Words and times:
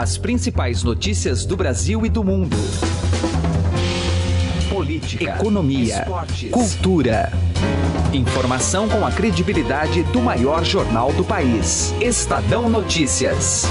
As 0.00 0.16
principais 0.16 0.82
notícias 0.82 1.44
do 1.44 1.54
Brasil 1.58 2.06
e 2.06 2.08
do 2.08 2.24
mundo. 2.24 2.56
Política, 4.70 5.36
economia, 5.36 5.98
esportes, 5.98 6.50
cultura. 6.50 7.30
Informação 8.10 8.88
com 8.88 9.04
a 9.04 9.12
credibilidade 9.12 10.02
do 10.04 10.22
maior 10.22 10.64
jornal 10.64 11.12
do 11.12 11.22
país. 11.22 11.92
Estadão 12.00 12.70
Notícias. 12.70 13.66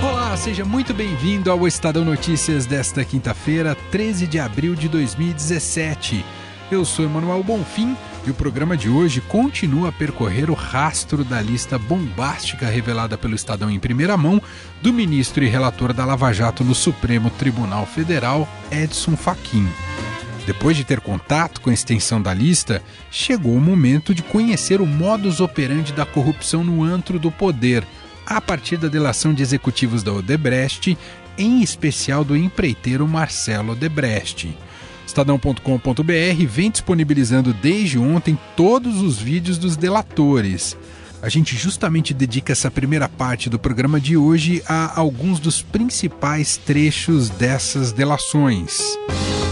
Olá, 0.00 0.36
seja 0.36 0.64
muito 0.64 0.94
bem-vindo 0.94 1.50
ao 1.50 1.66
Estadão 1.66 2.04
Notícias 2.04 2.64
desta 2.64 3.04
quinta-feira, 3.04 3.76
13 3.90 4.28
de 4.28 4.38
abril 4.38 4.76
de 4.76 4.88
2017. 4.88 6.24
Eu 6.70 6.84
sou 6.84 7.04
Emanuel 7.04 7.42
Bonfim 7.42 7.96
e 8.26 8.30
o 8.30 8.34
programa 8.34 8.76
de 8.76 8.88
hoje 8.88 9.20
continua 9.20 9.90
a 9.90 9.92
percorrer 9.92 10.50
o 10.50 10.54
rastro 10.54 11.24
da 11.24 11.40
lista 11.40 11.78
bombástica 11.78 12.66
revelada 12.66 13.18
pelo 13.18 13.34
Estadão 13.34 13.70
em 13.70 13.78
primeira 13.78 14.16
mão 14.16 14.40
do 14.80 14.92
ministro 14.92 15.44
e 15.44 15.48
relator 15.48 15.92
da 15.92 16.04
Lava 16.04 16.32
Jato 16.32 16.64
no 16.64 16.74
Supremo 16.74 17.30
Tribunal 17.30 17.84
Federal, 17.86 18.48
Edson 18.70 19.16
Fachin. 19.16 19.68
Depois 20.46 20.76
de 20.76 20.84
ter 20.84 21.00
contato 21.00 21.60
com 21.60 21.70
a 21.70 21.74
extensão 21.74 22.20
da 22.20 22.32
lista, 22.32 22.82
chegou 23.10 23.54
o 23.54 23.60
momento 23.60 24.14
de 24.14 24.22
conhecer 24.22 24.80
o 24.80 24.86
modus 24.86 25.40
operandi 25.40 25.92
da 25.92 26.06
corrupção 26.06 26.62
no 26.64 26.82
antro 26.82 27.18
do 27.18 27.30
poder, 27.30 27.84
a 28.26 28.40
partir 28.40 28.76
da 28.76 28.88
delação 28.88 29.34
de 29.34 29.42
executivos 29.42 30.02
da 30.02 30.12
Odebrecht, 30.12 30.96
em 31.36 31.62
especial 31.62 32.24
do 32.24 32.36
empreiteiro 32.36 33.06
Marcelo 33.08 33.72
Odebrecht. 33.72 34.56
Estadão.com.br 35.06 36.46
vem 36.48 36.70
disponibilizando 36.70 37.52
desde 37.52 37.98
ontem 37.98 38.38
todos 38.56 39.00
os 39.00 39.18
vídeos 39.18 39.58
dos 39.58 39.76
delatores. 39.76 40.76
A 41.22 41.28
gente 41.28 41.56
justamente 41.56 42.12
dedica 42.12 42.52
essa 42.52 42.70
primeira 42.70 43.08
parte 43.08 43.48
do 43.48 43.58
programa 43.58 43.98
de 43.98 44.16
hoje 44.16 44.62
a 44.68 44.98
alguns 44.98 45.40
dos 45.40 45.62
principais 45.62 46.58
trechos 46.58 47.30
dessas 47.30 47.92
delações. 47.92 48.78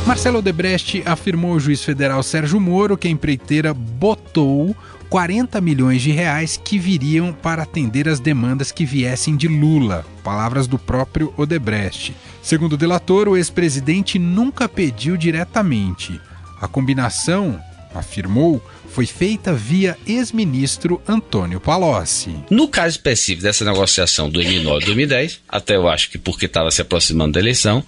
Marcelo 0.07 0.41
Odebrecht 0.41 1.03
afirmou 1.07 1.53
ao 1.53 1.61
juiz 1.61 1.83
federal 1.83 2.23
Sérgio 2.23 2.61
Moro 2.61 2.99
que 2.99 3.09
a 3.09 3.11
empreiteira 3.11 3.73
botou 3.73 4.77
40 5.13 5.61
milhões 5.61 6.01
de 6.01 6.11
reais 6.11 6.57
que 6.57 6.79
viriam 6.79 7.35
para 7.35 7.65
atender 7.65 8.09
as 8.09 8.19
demandas 8.19 8.73
que 8.73 8.87
viessem 8.87 9.37
de 9.37 9.47
Lula, 9.47 10.07
palavras 10.25 10.67
do 10.67 10.79
próprio 10.79 11.35
Odebrecht. 11.37 12.15
Segundo 12.43 12.73
o 12.73 12.77
delator, 12.79 13.29
o 13.29 13.37
ex-presidente 13.37 14.19
nunca 14.19 14.67
pediu 14.67 15.19
diretamente. 15.19 16.19
A 16.59 16.67
combinação, 16.67 17.63
afirmou, 17.95 18.59
foi 18.89 19.05
feita 19.05 19.53
via 19.53 19.99
ex-ministro 20.07 20.99
Antônio 21.07 21.61
Palocci. 21.61 22.35
No 22.49 22.67
caso 22.67 22.97
específico 22.97 23.43
dessa 23.43 23.67
negociação 23.67 24.31
do 24.31 24.41
M9 24.41 24.83
2010, 24.87 25.41
até 25.47 25.77
eu 25.77 25.89
acho 25.89 26.09
que 26.09 26.17
porque 26.17 26.47
estava 26.47 26.71
se 26.71 26.81
aproximando 26.81 27.33
da 27.35 27.41
eleição, 27.41 27.85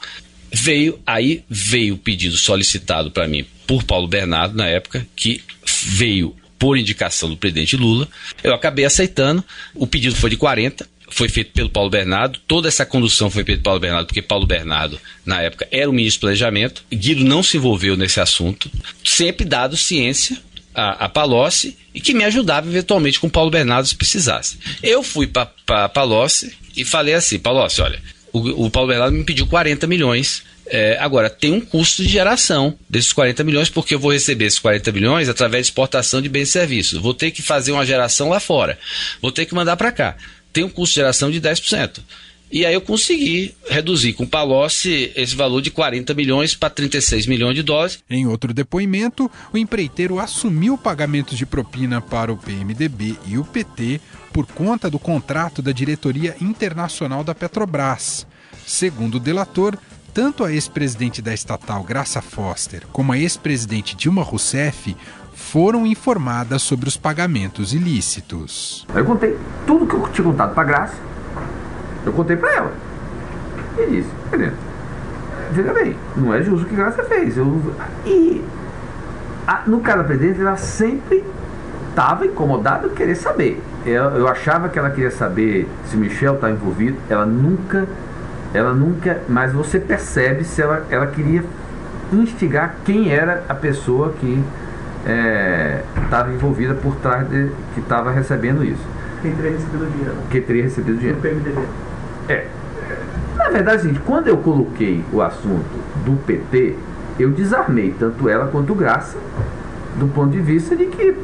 veio 0.52 1.00
aí 1.06 1.42
veio 1.48 1.94
o 1.94 1.98
pedido 1.98 2.36
solicitado 2.36 3.10
para 3.10 3.26
mim 3.26 3.46
por 3.66 3.82
Paulo 3.82 4.06
Bernardo 4.06 4.54
na 4.54 4.66
época, 4.66 5.06
que 5.16 5.42
veio 5.86 6.36
por 6.64 6.78
indicação 6.78 7.28
do 7.28 7.36
presidente 7.36 7.76
Lula. 7.76 8.08
Eu 8.42 8.54
acabei 8.54 8.86
aceitando. 8.86 9.44
O 9.74 9.86
pedido 9.86 10.16
foi 10.16 10.30
de 10.30 10.38
40, 10.38 10.88
foi 11.10 11.28
feito 11.28 11.52
pelo 11.52 11.68
Paulo 11.68 11.90
Bernardo. 11.90 12.38
Toda 12.48 12.68
essa 12.68 12.86
condução 12.86 13.28
foi 13.28 13.44
feita 13.44 13.60
pelo 13.60 13.64
Paulo 13.64 13.80
Bernardo, 13.80 14.06
porque 14.06 14.22
Paulo 14.22 14.46
Bernardo, 14.46 14.98
na 15.26 15.42
época, 15.42 15.68
era 15.70 15.90
o 15.90 15.92
ministro 15.92 16.20
do 16.20 16.22
Planejamento. 16.22 16.82
Guido 16.90 17.22
não 17.22 17.42
se 17.42 17.58
envolveu 17.58 17.98
nesse 17.98 18.18
assunto, 18.18 18.70
sempre 19.04 19.44
dado 19.44 19.76
ciência 19.76 20.38
a, 20.74 21.04
a 21.04 21.08
Palocci 21.10 21.76
e 21.92 22.00
que 22.00 22.14
me 22.14 22.24
ajudava 22.24 22.66
eventualmente 22.66 23.20
com 23.20 23.26
o 23.26 23.30
Paulo 23.30 23.50
Bernardo 23.50 23.86
se 23.86 23.94
precisasse. 23.94 24.58
Eu 24.82 25.02
fui 25.02 25.26
para 25.26 25.90
Palocci 25.90 26.50
e 26.74 26.82
falei 26.82 27.12
assim: 27.12 27.38
Palocci, 27.38 27.82
olha, 27.82 28.00
o, 28.32 28.64
o 28.64 28.70
Paulo 28.70 28.88
Bernardo 28.88 29.14
me 29.14 29.22
pediu 29.22 29.46
40 29.46 29.86
milhões 29.86 30.42
é, 30.66 30.96
agora, 30.98 31.28
tem 31.28 31.52
um 31.52 31.60
custo 31.60 32.02
de 32.02 32.08
geração 32.08 32.76
desses 32.88 33.12
40 33.12 33.44
milhões, 33.44 33.68
porque 33.68 33.94
eu 33.94 33.98
vou 33.98 34.12
receber 34.12 34.46
esses 34.46 34.58
40 34.58 34.92
milhões 34.92 35.28
através 35.28 35.66
de 35.66 35.70
exportação 35.70 36.22
de 36.22 36.28
bens 36.28 36.48
e 36.48 36.52
serviços. 36.52 36.98
Vou 37.00 37.14
ter 37.14 37.30
que 37.30 37.42
fazer 37.42 37.72
uma 37.72 37.84
geração 37.84 38.28
lá 38.28 38.40
fora. 38.40 38.78
Vou 39.20 39.30
ter 39.30 39.46
que 39.46 39.54
mandar 39.54 39.76
para 39.76 39.92
cá. 39.92 40.16
Tem 40.52 40.64
um 40.64 40.70
custo 40.70 40.94
de 40.94 41.00
geração 41.00 41.30
de 41.30 41.40
10%. 41.40 42.00
E 42.52 42.64
aí 42.64 42.72
eu 42.72 42.80
consegui 42.80 43.54
reduzir 43.68 44.12
com 44.12 44.22
o 44.22 44.28
Palocci 44.28 45.10
esse 45.16 45.34
valor 45.34 45.60
de 45.60 45.70
40 45.70 46.14
milhões 46.14 46.54
para 46.54 46.70
36 46.70 47.26
milhões 47.26 47.56
de 47.56 47.62
dólares. 47.62 47.98
Em 48.08 48.26
outro 48.26 48.54
depoimento, 48.54 49.30
o 49.52 49.58
empreiteiro 49.58 50.20
assumiu 50.20 50.78
pagamentos 50.78 51.36
de 51.36 51.44
propina 51.44 52.00
para 52.00 52.32
o 52.32 52.36
PMDB 52.36 53.16
e 53.26 53.38
o 53.38 53.44
PT 53.44 54.00
por 54.32 54.46
conta 54.46 54.88
do 54.88 55.00
contrato 55.00 55.60
da 55.60 55.72
diretoria 55.72 56.36
internacional 56.40 57.24
da 57.24 57.34
Petrobras. 57.34 58.26
Segundo 58.64 59.16
o 59.16 59.20
delator, 59.20 59.76
tanto 60.14 60.44
a 60.44 60.52
ex-presidente 60.52 61.20
da 61.20 61.34
estatal 61.34 61.82
Graça 61.82 62.22
Foster 62.22 62.84
como 62.92 63.12
a 63.12 63.18
ex-presidente 63.18 63.96
Dilma 63.96 64.22
Rousseff 64.22 64.96
foram 65.34 65.84
informadas 65.84 66.62
sobre 66.62 66.88
os 66.88 66.96
pagamentos 66.96 67.74
ilícitos. 67.74 68.86
Eu 68.94 69.04
contei 69.04 69.36
tudo 69.66 69.84
que 69.84 69.94
eu 69.94 70.08
tinha 70.12 70.24
contado 70.24 70.54
para 70.54 70.62
Graça, 70.62 70.94
eu 72.06 72.12
contei 72.12 72.36
para 72.36 72.54
ela. 72.54 72.72
E 73.76 73.86
disse, 73.90 74.08
veja 75.50 75.72
bem, 75.72 75.96
não 76.16 76.32
é 76.32 76.40
justo 76.44 76.64
o 76.64 76.68
que 76.68 76.76
Graça 76.76 77.02
fez. 77.02 77.36
Eu... 77.36 77.74
E 78.06 78.44
a, 79.48 79.62
no 79.66 79.80
caso 79.80 79.98
da 79.98 80.04
presidente, 80.04 80.40
ela 80.40 80.56
sempre 80.56 81.24
estava 81.90 82.24
incomodada 82.24 82.88
querer 82.90 83.16
saber. 83.16 83.60
Eu, 83.84 84.04
eu 84.10 84.28
achava 84.28 84.68
que 84.68 84.78
ela 84.78 84.90
queria 84.90 85.10
saber 85.10 85.68
se 85.90 85.96
Michel 85.96 86.36
está 86.36 86.48
envolvido, 86.50 86.96
ela 87.10 87.26
nunca 87.26 87.88
ela 88.54 88.72
nunca, 88.72 89.20
mas 89.28 89.52
você 89.52 89.80
percebe 89.80 90.44
se 90.44 90.62
ela, 90.62 90.86
ela 90.88 91.08
queria 91.08 91.42
instigar 92.12 92.76
quem 92.84 93.12
era 93.12 93.42
a 93.48 93.54
pessoa 93.54 94.14
que 94.20 94.42
estava 96.04 96.30
é, 96.30 96.34
envolvida 96.34 96.72
por 96.74 96.94
trás 96.96 97.28
de 97.28 97.50
que 97.74 97.80
estava 97.80 98.12
recebendo 98.12 98.64
isso. 98.64 98.86
Quem 99.20 99.34
teria 99.34 99.50
recebido 99.50 99.84
o 99.84 99.90
dinheiro? 99.90 100.14
Quem 100.30 100.42
teria 100.42 100.62
recebido 100.62 100.94
o 100.94 100.98
dinheiro? 100.98 101.16
Do 101.16 101.22
PMDB. 101.22 101.62
É. 102.28 102.46
Na 103.36 103.48
verdade, 103.50 103.88
gente, 103.88 103.98
quando 104.00 104.28
eu 104.28 104.36
coloquei 104.38 105.04
o 105.12 105.20
assunto 105.20 105.64
do 106.06 106.16
PT, 106.24 106.76
eu 107.18 107.30
desarmei 107.32 107.92
tanto 107.98 108.28
ela 108.28 108.46
quanto 108.46 108.72
Graça, 108.74 109.18
do 109.96 110.06
ponto 110.06 110.30
de 110.30 110.40
vista 110.40 110.76
de 110.76 110.86
que 110.86 111.16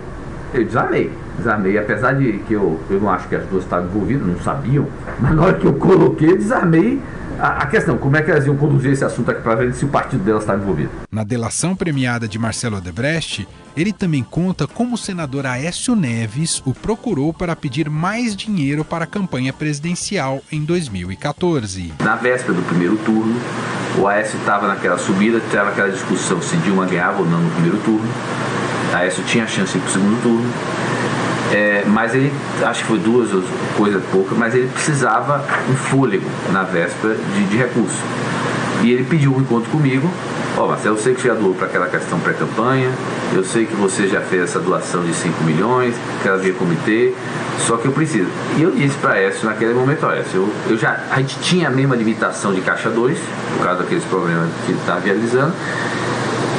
eu 0.53 0.65
desarmei. 0.65 1.13
Desarmei, 1.39 1.79
apesar 1.79 2.15
de 2.15 2.39
que 2.47 2.55
eu, 2.55 2.81
eu 2.91 3.01
não 3.01 3.09
acho 3.09 3.29
que 3.29 3.37
as 3.37 3.45
duas 3.47 3.63
estavam 3.63 3.87
envolvidas, 3.87 4.27
não 4.27 4.39
sabiam, 4.41 4.87
mas 5.21 5.35
na 5.35 5.43
hora 5.43 5.55
que 5.55 5.67
eu 5.67 5.75
coloquei, 5.75 6.37
desarmei 6.37 7.01
a, 7.41 7.63
a, 7.63 7.67
questão, 7.67 7.97
como 7.97 8.17
é 8.17 8.23
que 8.23 8.31
elas 8.31 8.47
iam 8.47 8.57
conduzir 8.57 8.93
esse 8.93 9.05
assunto 9.05 9.31
aqui 9.31 9.43
para 9.43 9.55
ver 9.55 9.75
se 9.75 9.85
o 9.85 9.89
partido 9.89 10.23
delas 10.23 10.43
está 10.43 10.55
envolvido? 10.55 10.91
Na 11.11 11.25
delação 11.25 11.75
premiada 11.75 12.29
de 12.29 12.39
Marcelo 12.39 12.77
Odebrecht, 12.77 13.49
ele 13.77 13.93
também 13.93 14.23
conta 14.23 14.67
como 14.67 14.95
o 14.95 14.99
senador 14.99 15.47
Aécio 15.47 15.97
Neves 15.97 16.63
o 16.67 16.75
procurou 16.75 17.33
para 17.33 17.57
pedir 17.57 17.89
mais 17.89 18.37
dinheiro 18.37 18.85
para 18.85 19.05
a 19.05 19.07
campanha 19.07 19.53
presidencial 19.53 20.43
em 20.53 20.65
2014. 20.65 21.95
Na 22.01 22.17
véspera 22.17 22.53
do 22.53 22.63
primeiro 22.63 22.97
turno, 22.99 23.41
o 23.99 24.07
Aécio 24.07 24.39
estava 24.39 24.69
naquela 24.69 24.99
subida, 24.99 25.39
estava 25.39 25.71
aquela 25.71 25.91
discussão 25.91 26.43
se 26.43 26.57
Dilma 26.59 26.87
ganhava 26.87 27.21
ou 27.21 27.27
não 27.27 27.41
no 27.41 27.51
primeiro 27.53 27.79
turno. 27.79 28.09
Aécio 28.95 29.25
tinha 29.25 29.45
a 29.45 29.47
chance 29.47 29.73
de 29.73 29.79
ir 29.79 29.81
para 29.81 29.89
o 29.89 29.93
segundo 29.93 30.23
turno 30.23 30.80
é, 31.53 31.85
mas 31.87 32.15
ele, 32.15 32.33
acho 32.65 32.83
que 32.83 32.87
foi 32.87 32.99
duas 32.99 33.29
coisas 33.77 34.03
poucas, 34.13 34.39
mas 34.39 34.55
ele 34.55 34.69
precisava 34.69 35.45
um 35.69 35.75
fôlego 35.75 36.27
na 36.53 36.63
véspera 36.63 37.17
de, 37.35 37.45
de 37.45 37.57
recurso. 37.57 38.03
E 38.83 38.93
ele 38.93 39.05
pediu 39.05 39.35
um 39.35 39.41
encontro 39.41 39.71
comigo. 39.71 40.09
Ó, 40.57 40.65
oh, 40.65 40.69
Marcelo, 40.69 40.97
eu 40.97 41.01
sei 41.01 41.15
que 41.15 41.21
você 41.21 41.29
já 41.29 41.35
doou 41.35 41.55
para 41.55 41.67
aquela 41.67 41.87
questão 41.87 42.19
pré-campanha, 42.21 42.91
eu 43.33 43.45
sei 43.45 43.67
que 43.67 43.75
você 43.75 44.09
já 44.09 44.21
fez 44.21 44.43
essa 44.43 44.59
doação 44.59 45.03
de 45.05 45.15
5 45.15 45.45
milhões, 45.45 45.95
que 46.23 46.29
ela 46.29 46.39
via 46.39 46.53
comitê, 46.53 47.15
só 47.59 47.77
que 47.77 47.87
eu 47.87 47.93
preciso. 47.93 48.29
E 48.59 48.63
eu 48.63 48.71
disse 48.73 48.97
para 48.99 49.19
Écio 49.19 49.47
naquele 49.47 49.75
momento, 49.75 50.07
Écio, 50.07 50.41
eu, 50.41 50.73
eu 50.73 50.79
já, 50.79 50.99
a 51.11 51.17
gente 51.17 51.39
tinha 51.41 51.69
a 51.69 51.71
mesma 51.71 51.95
limitação 51.95 52.53
de 52.53 52.61
caixa 52.61 52.91
2, 52.91 53.19
por 53.57 53.65
causa 53.65 53.83
daqueles 53.83 54.05
problemas 54.05 54.49
que 54.67 54.73
ele 54.73 54.81
estava 54.81 55.01
realizando, 55.01 55.53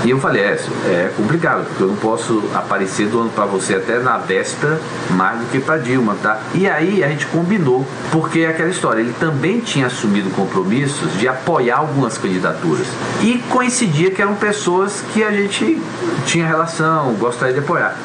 e 0.03 0.09
eu 0.09 0.19
falei, 0.19 0.41
é, 0.41 0.57
é 0.87 1.13
complicado, 1.15 1.65
porque 1.65 1.83
eu 1.83 1.87
não 1.87 1.95
posso 1.95 2.43
aparecer 2.55 3.07
doando 3.07 3.29
para 3.29 3.45
você 3.45 3.75
até 3.75 3.99
na 3.99 4.17
véspera 4.17 4.79
mais 5.11 5.39
do 5.39 5.45
que 5.45 5.59
para 5.59 5.77
Dilma, 5.77 6.15
tá? 6.21 6.39
E 6.55 6.67
aí 6.67 7.03
a 7.03 7.09
gente 7.09 7.27
combinou, 7.27 7.85
porque 8.11 8.39
é 8.39 8.47
aquela 8.47 8.69
história, 8.69 9.01
ele 9.01 9.13
também 9.19 9.59
tinha 9.59 9.87
assumido 9.87 10.29
compromissos 10.31 11.19
de 11.19 11.27
apoiar 11.27 11.77
algumas 11.77 12.17
candidaturas. 12.17 12.87
E 13.21 13.37
coincidia 13.49 14.09
que 14.09 14.21
eram 14.21 14.35
pessoas 14.35 15.03
que 15.13 15.23
a 15.23 15.31
gente 15.31 15.79
tinha 16.25 16.47
relação, 16.47 17.13
gostaria 17.13 17.53
de 17.53 17.59
apoiar. 17.59 17.95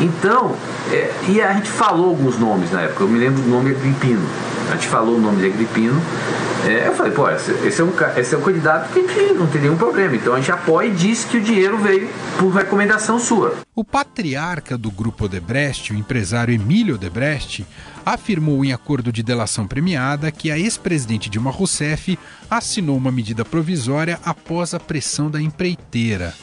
Então, 0.00 0.54
é, 0.92 1.10
e 1.26 1.40
a 1.40 1.54
gente 1.54 1.70
falou 1.70 2.10
alguns 2.10 2.38
nomes 2.38 2.70
na 2.70 2.82
época, 2.82 3.04
eu 3.04 3.08
me 3.08 3.18
lembro 3.18 3.40
do 3.40 3.48
nome 3.48 3.70
Agripino. 3.70 4.26
A 4.70 4.72
gente 4.72 4.88
falou 4.88 5.16
o 5.16 5.20
nome 5.20 5.38
de 5.38 5.46
Agripino 5.46 6.02
É, 6.66 6.88
eu 6.88 6.94
falei, 6.94 7.12
pô, 7.12 7.30
esse, 7.30 7.80
é 7.80 7.84
um, 7.84 7.92
esse 8.16 8.34
é 8.34 8.38
um 8.38 8.42
candidato 8.42 8.92
que 8.92 9.00
não 9.32 9.46
tem 9.46 9.60
nenhum 9.60 9.76
problema. 9.76 10.16
Então 10.16 10.34
a 10.34 10.36
gente 10.36 10.50
apoia 10.50 10.88
e 10.88 10.90
diz 10.90 11.24
que 11.24 11.36
o 11.36 11.40
dinheiro 11.40 11.78
veio 11.78 12.08
por 12.38 12.52
recomendação 12.52 13.20
sua. 13.20 13.54
O 13.74 13.84
patriarca 13.84 14.76
do 14.76 14.90
grupo 14.90 15.26
Odebrecht, 15.26 15.92
o 15.92 15.96
empresário 15.96 16.52
Emílio 16.52 16.96
Odebrecht, 16.96 17.64
afirmou 18.04 18.64
em 18.64 18.72
acordo 18.72 19.12
de 19.12 19.22
delação 19.22 19.66
premiada 19.66 20.32
que 20.32 20.50
a 20.50 20.58
ex-presidente 20.58 21.30
Dilma 21.30 21.52
Rousseff 21.52 22.18
assinou 22.50 22.96
uma 22.96 23.12
medida 23.12 23.44
provisória 23.44 24.18
após 24.24 24.74
a 24.74 24.80
pressão 24.80 25.30
da 25.30 25.40
empreiteira. 25.40 26.34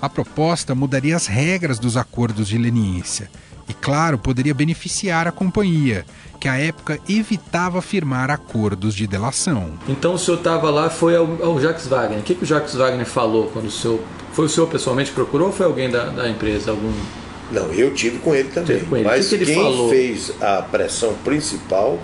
A 0.00 0.08
proposta 0.08 0.74
mudaria 0.74 1.16
as 1.16 1.26
regras 1.26 1.80
dos 1.80 1.96
acordos 1.96 2.46
de 2.46 2.58
leniência 2.58 3.28
e, 3.68 3.74
claro, 3.74 4.18
poderia 4.18 4.54
beneficiar 4.54 5.26
a 5.26 5.32
companhia, 5.32 6.04
que 6.38 6.48
à 6.48 6.56
época 6.56 6.98
evitava 7.08 7.80
firmar 7.80 8.30
acordos 8.30 8.94
de 8.94 9.06
delação. 9.06 9.72
Então 9.88 10.14
o 10.14 10.18
senhor 10.18 10.38
estava 10.38 10.70
lá, 10.70 10.90
foi 10.90 11.16
ao, 11.16 11.42
ao 11.42 11.60
Jacques 11.60 11.86
Wagner. 11.86 12.18
O 12.18 12.22
que, 12.22 12.34
que 12.34 12.42
o 12.42 12.46
Jacques 12.46 12.74
Wagner 12.74 13.06
falou 13.06 13.50
quando 13.52 13.66
o 13.66 13.70
senhor. 13.70 14.00
Foi 14.32 14.46
o 14.46 14.48
senhor 14.48 14.66
pessoalmente 14.66 15.10
que 15.10 15.14
procurou 15.14 15.48
ou 15.48 15.52
foi 15.52 15.64
alguém 15.64 15.88
da, 15.88 16.06
da 16.06 16.28
empresa? 16.28 16.72
Algum... 16.72 16.92
Não, 17.52 17.66
eu 17.72 17.94
tive 17.94 18.18
com 18.18 18.34
ele 18.34 18.48
também. 18.48 18.80
Com 18.80 18.96
ele. 18.96 19.04
Mas 19.04 19.28
que 19.28 19.38
que 19.38 19.46
quem 19.46 19.54
falou? 19.54 19.88
fez 19.88 20.32
a 20.40 20.60
pressão 20.62 21.14
principal 21.24 22.00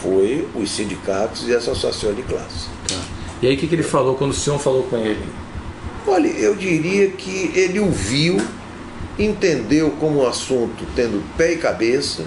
foi 0.00 0.46
os 0.54 0.70
sindicatos 0.70 1.48
e 1.48 1.54
as 1.54 1.68
associações 1.68 2.16
de 2.16 2.22
classe. 2.22 2.68
Tá. 2.86 2.96
E 3.42 3.48
aí 3.48 3.54
o 3.54 3.58
que, 3.58 3.66
que 3.66 3.74
ele 3.74 3.82
falou 3.82 4.14
quando 4.14 4.30
o 4.30 4.34
senhor 4.34 4.58
falou 4.58 4.84
com 4.84 4.96
ele? 4.96 5.24
Olha, 6.06 6.28
eu 6.28 6.54
diria 6.54 7.08
que 7.10 7.50
ele 7.54 7.80
o 7.80 7.90
viu, 7.90 8.36
entendeu 9.18 9.90
como 10.00 10.22
um 10.22 10.26
assunto 10.26 10.84
tendo 10.94 11.22
pé 11.36 11.52
e 11.52 11.58
cabeça 11.58 12.24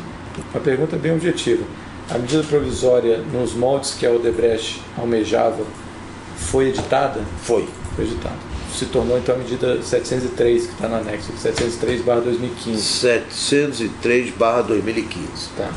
uma 0.54 0.62
pergunta 0.62 0.96
bem 0.98 1.14
objetiva. 1.14 1.64
A 2.10 2.18
medida 2.18 2.44
provisória, 2.44 3.18
nos 3.18 3.54
moldes 3.54 3.94
que 3.94 4.06
a 4.06 4.12
Odebrecht 4.12 4.82
almejava, 4.98 5.66
foi 6.38 6.70
editada? 6.70 7.22
Foi. 7.42 7.68
Foi 7.96 8.06
editada. 8.06 8.36
Se 8.74 8.86
tornou 8.86 9.18
então 9.18 9.36
a 9.36 9.38
medida 9.40 9.82
703, 9.82 10.68
que 10.68 10.74
está 10.74 10.88
no 10.88 10.96
anexo, 10.96 11.34
703-2015. 11.34 13.92
703-2015. 14.00 15.14
Tá. 15.58 15.70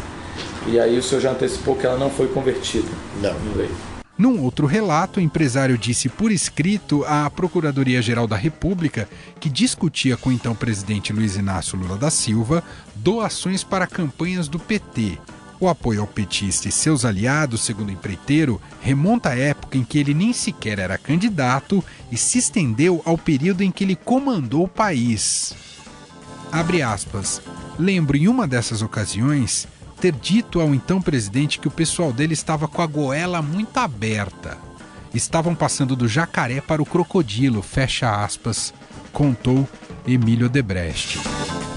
E 0.66 0.78
aí 0.78 0.98
o 0.98 1.02
senhor 1.02 1.20
já 1.20 1.32
antecipou 1.32 1.74
que 1.74 1.86
ela 1.86 1.98
não 1.98 2.10
foi 2.10 2.28
convertida? 2.28 2.88
Não. 3.22 3.30
Em 3.30 3.56
lei. 3.56 3.70
Num 4.20 4.42
outro 4.42 4.66
relato, 4.66 5.18
o 5.18 5.22
empresário 5.22 5.78
disse 5.78 6.06
por 6.06 6.30
escrito 6.30 7.02
à 7.06 7.30
Procuradoria-Geral 7.30 8.26
da 8.26 8.36
República 8.36 9.08
que 9.40 9.48
discutia 9.48 10.14
com 10.14 10.28
o 10.28 10.32
então 10.32 10.54
presidente 10.54 11.10
Luiz 11.10 11.36
Inácio 11.36 11.78
Lula 11.78 11.96
da 11.96 12.10
Silva 12.10 12.62
doações 12.94 13.64
para 13.64 13.86
campanhas 13.86 14.46
do 14.46 14.58
PT. 14.58 15.18
O 15.58 15.70
apoio 15.70 16.02
ao 16.02 16.06
petista 16.06 16.68
e 16.68 16.72
seus 16.72 17.06
aliados, 17.06 17.62
segundo 17.64 17.88
o 17.88 17.92
empreiteiro, 17.92 18.60
remonta 18.82 19.30
à 19.30 19.38
época 19.38 19.78
em 19.78 19.84
que 19.84 19.98
ele 19.98 20.12
nem 20.12 20.34
sequer 20.34 20.78
era 20.78 20.98
candidato 20.98 21.82
e 22.12 22.16
se 22.18 22.36
estendeu 22.36 23.00
ao 23.06 23.16
período 23.16 23.62
em 23.62 23.70
que 23.70 23.84
ele 23.84 23.96
comandou 23.96 24.64
o 24.64 24.68
país. 24.68 25.54
Abre 26.52 26.82
aspas. 26.82 27.40
Lembro 27.78 28.18
em 28.18 28.28
uma 28.28 28.46
dessas 28.46 28.82
ocasiões 28.82 29.66
ter 30.00 30.12
dito 30.12 30.60
ao 30.60 30.74
então 30.74 31.00
presidente 31.00 31.58
que 31.58 31.68
o 31.68 31.70
pessoal 31.70 32.12
dele 32.12 32.32
estava 32.32 32.66
com 32.66 32.80
a 32.80 32.86
goela 32.86 33.42
muito 33.42 33.76
aberta. 33.76 34.56
Estavam 35.12 35.54
passando 35.54 35.94
do 35.94 36.08
jacaré 36.08 36.60
para 36.60 36.80
o 36.80 36.86
crocodilo, 36.86 37.60
fecha 37.60 38.24
aspas, 38.24 38.72
contou 39.12 39.68
Emílio 40.06 40.48
Debrecht. 40.48 41.18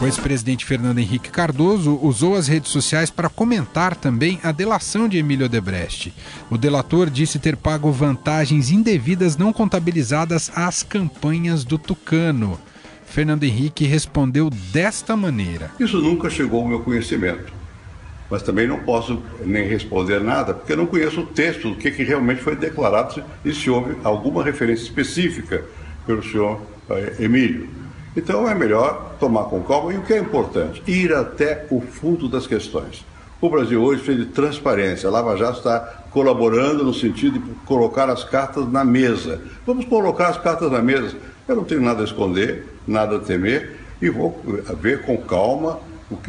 O 0.02 0.06
ex-presidente 0.06 0.66
Fernando 0.66 1.00
Henrique 1.00 1.30
Cardoso 1.30 2.00
usou 2.02 2.36
as 2.36 2.48
redes 2.48 2.72
sociais 2.72 3.10
para 3.10 3.30
comentar 3.30 3.96
também 3.96 4.40
a 4.44 4.52
delação 4.52 5.08
de 5.08 5.18
Emílio 5.18 5.50
Debrecht. 5.50 6.14
O 6.50 6.58
delator 6.58 7.10
disse 7.10 7.40
ter 7.40 7.58
pago 7.58 7.92
vantagens 7.92 8.72
indevidas 8.72 9.36
não 9.36 9.52
contabilizadas 9.52 10.52
às 10.56 10.81
campanhas 10.81 11.64
do 11.64 11.78
Tucano. 11.78 12.60
Fernando 13.06 13.44
Henrique 13.44 13.86
respondeu 13.86 14.50
desta 14.50 15.16
maneira: 15.16 15.72
Isso 15.80 16.00
nunca 16.00 16.30
chegou 16.30 16.62
ao 16.62 16.68
meu 16.68 16.80
conhecimento 16.80 17.62
mas 18.34 18.42
também 18.42 18.66
não 18.66 18.80
posso 18.80 19.22
nem 19.46 19.68
responder 19.68 20.20
nada, 20.20 20.56
porque 20.56 20.74
eu 20.74 20.78
não 20.78 20.88
conheço 20.88 21.22
o 21.22 21.26
texto 21.28 21.70
do 21.70 21.76
que, 21.76 21.92
que 21.92 22.04
realmente 22.04 22.42
foi 22.42 22.56
declarado 22.56 23.24
e 23.46 23.54
se 23.54 23.70
houve 23.70 23.96
alguma 24.04 24.44
referência 24.44 24.86
específica 24.86 25.64
pelo 26.04 26.24
senhor 26.24 26.60
eh, 26.90 27.18
Emílio. 27.20 27.70
Então 28.18 28.50
é 28.50 28.56
melhor 28.56 29.18
tomar 29.20 29.44
com 29.44 29.62
calma 29.62 29.94
e 29.94 29.98
o 30.00 30.02
que 30.02 30.14
é 30.14 30.18
importante, 30.18 30.82
ir 30.88 31.14
até 31.14 31.68
o 31.70 31.80
fundo 31.80 32.28
das 32.28 32.48
questões. 32.48 33.06
O 33.40 33.52
Brasil 33.52 33.80
hoje 33.84 34.02
precisa 34.02 34.26
de 34.26 34.32
transparência. 34.32 35.08
A 35.08 35.12
Lava 35.12 35.38
Jato 35.38 35.60
está 35.60 35.80
colaborando 36.10 36.84
no 36.84 36.92
sentido 36.92 37.38
de 37.38 37.52
colocar 37.68 38.10
as 38.10 38.24
cartas 38.24 38.68
na 38.68 38.84
mesa. 38.84 39.42
Vamos 39.64 39.86
colocar 39.86 40.30
as 40.30 40.40
cartas 40.40 40.72
na 40.72 40.82
mesa. 40.82 41.16
Eu 41.48 41.56
não 41.56 41.64
tenho 41.64 41.82
nada 41.82 42.02
a 42.02 42.06
esconder, 42.06 42.66
nada 42.88 43.18
a 43.18 43.20
temer 43.20 43.78
e 44.02 44.10
vou 44.10 44.42
ver 44.82 45.04
com 45.04 45.18
calma 45.18 45.80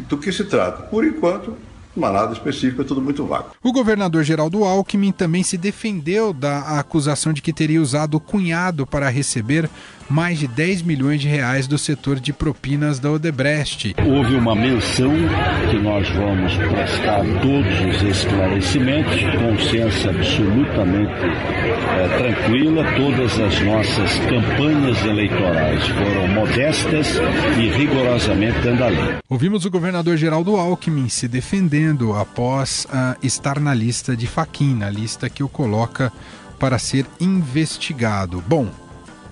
do 0.07 0.19
que 0.19 0.31
se 0.31 0.43
trata. 0.43 0.83
Por 0.83 1.03
enquanto, 1.03 1.57
nada 1.95 2.33
específico, 2.33 2.81
é 2.81 2.85
tudo 2.85 3.01
muito 3.01 3.25
vago. 3.25 3.51
O 3.63 3.71
governador 3.71 4.23
Geraldo 4.23 4.63
Alckmin 4.63 5.11
também 5.11 5.43
se 5.43 5.57
defendeu 5.57 6.33
da 6.33 6.79
acusação 6.79 7.33
de 7.33 7.41
que 7.41 7.53
teria 7.53 7.81
usado 7.81 8.15
o 8.15 8.19
cunhado 8.19 8.85
para 8.85 9.09
receber 9.09 9.69
mais 10.09 10.39
de 10.39 10.47
10 10.47 10.83
milhões 10.83 11.21
de 11.21 11.27
reais 11.27 11.67
do 11.67 11.77
setor 11.77 12.19
de 12.19 12.31
propinas 12.31 12.99
da 12.99 13.11
Odebrecht. 13.11 13.95
Houve 14.05 14.35
uma 14.35 14.55
menção 14.55 15.13
que 15.69 15.77
nós 15.77 16.07
vamos 16.09 16.53
prestar 16.55 17.23
todos 17.41 17.95
os 17.95 18.17
esclarecimentos, 18.17 19.21
consciência 19.39 20.11
absolutamente 20.11 21.13
é, 21.13 22.17
tranquila. 22.17 22.83
Todas 22.95 23.39
as 23.39 23.61
nossas 23.61 24.19
campanhas 24.19 25.03
eleitorais 25.05 25.87
foram 25.87 26.27
modestas 26.27 27.15
e 27.57 27.69
rigorosamente 27.69 28.59
dentro 28.59 28.79
da 28.79 28.87
lei. 28.87 29.15
Ouvimos 29.29 29.65
o 29.65 29.71
governador 29.71 30.17
Geraldo 30.17 30.55
Alckmin 30.55 31.09
se 31.09 31.27
defendendo 31.27 32.13
após 32.13 32.85
uh, 32.85 33.17
estar 33.23 33.59
na 33.59 33.73
lista 33.73 34.15
de 34.15 34.27
Faquin, 34.27 34.75
na 34.75 34.89
lista 34.89 35.29
que 35.29 35.43
o 35.43 35.49
coloca 35.49 36.11
para 36.59 36.79
ser 36.79 37.05
investigado. 37.19 38.43
Bom, 38.47 38.69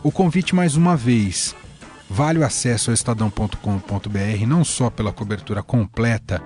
o 0.04 0.12
convite 0.12 0.54
mais 0.54 0.76
uma 0.76 0.98
vez. 0.98 1.56
Vale 2.10 2.40
o 2.40 2.44
acesso 2.44 2.92
ao 2.92 2.94
estadão.com.br 2.94 4.46
não 4.46 4.64
só 4.64 4.90
pela 4.90 5.14
cobertura 5.14 5.64
completa 5.64 6.44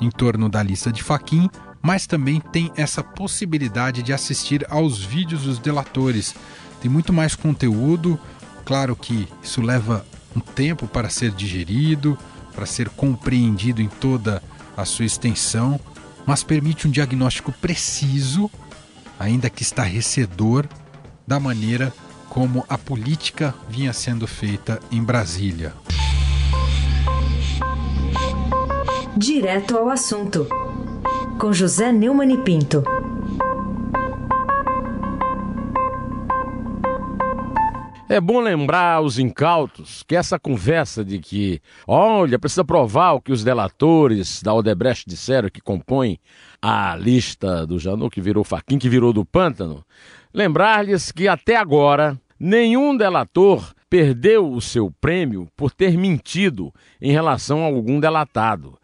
em 0.00 0.10
torno 0.10 0.48
da 0.48 0.62
lista 0.62 0.92
de 0.92 1.02
Faquin, 1.02 1.48
mas 1.80 2.06
também 2.06 2.38
tem 2.38 2.70
essa 2.76 3.02
possibilidade 3.02 4.02
de 4.02 4.12
assistir 4.12 4.66
aos 4.68 5.02
vídeos 5.02 5.42
dos 5.44 5.58
delatores. 5.58 6.34
Tem 6.80 6.90
muito 6.90 7.12
mais 7.12 7.34
conteúdo, 7.34 8.20
claro 8.64 8.94
que 8.94 9.26
isso 9.42 9.62
leva 9.62 10.04
um 10.36 10.40
tempo 10.40 10.86
para 10.86 11.08
ser 11.08 11.32
digerido, 11.32 12.16
para 12.54 12.66
ser 12.66 12.90
compreendido 12.90 13.80
em 13.80 13.88
toda 13.88 14.42
a 14.76 14.84
sua 14.84 15.06
extensão, 15.06 15.80
mas 16.26 16.44
permite 16.44 16.86
um 16.86 16.90
diagnóstico 16.90 17.50
preciso, 17.52 18.50
ainda 19.18 19.48
que 19.48 19.62
estarrecedor, 19.62 20.66
da 21.26 21.40
maneira 21.40 21.92
como 22.28 22.64
a 22.68 22.76
política 22.76 23.54
vinha 23.68 23.92
sendo 23.92 24.26
feita 24.26 24.80
em 24.90 25.02
Brasília. 25.02 25.74
Direto 29.16 29.76
ao 29.76 29.88
assunto, 29.88 30.46
com 31.38 31.52
José 31.52 31.90
Neumann 31.92 32.32
e 32.32 32.38
Pinto. 32.38 32.97
É 38.10 38.20
bom 38.20 38.40
lembrar 38.40 38.94
aos 38.94 39.18
incautos 39.18 40.02
que 40.02 40.16
essa 40.16 40.38
conversa 40.38 41.04
de 41.04 41.18
que, 41.18 41.60
olha, 41.86 42.38
precisa 42.38 42.64
provar 42.64 43.12
o 43.12 43.20
que 43.20 43.32
os 43.32 43.44
delatores 43.44 44.42
da 44.42 44.54
Odebrecht 44.54 45.04
disseram 45.06 45.50
que 45.50 45.60
compõem 45.60 46.18
a 46.60 46.96
lista 46.96 47.66
do 47.66 47.78
Janu, 47.78 48.08
que 48.08 48.20
virou 48.20 48.44
Faquin, 48.44 48.78
que 48.78 48.88
virou 48.88 49.12
do 49.12 49.26
Pântano, 49.26 49.84
Lembrar-lhes 50.32 51.10
que 51.10 51.26
até 51.26 51.56
agora 51.56 52.20
nenhum 52.38 52.96
delator 52.96 53.74
perdeu 53.88 54.52
o 54.52 54.60
seu 54.60 54.90
prêmio 55.00 55.48
por 55.56 55.70
ter 55.72 55.96
mentido 55.96 56.72
em 57.00 57.10
relação 57.10 57.62
a 57.62 57.66
algum 57.66 57.98
delatado. 57.98 58.78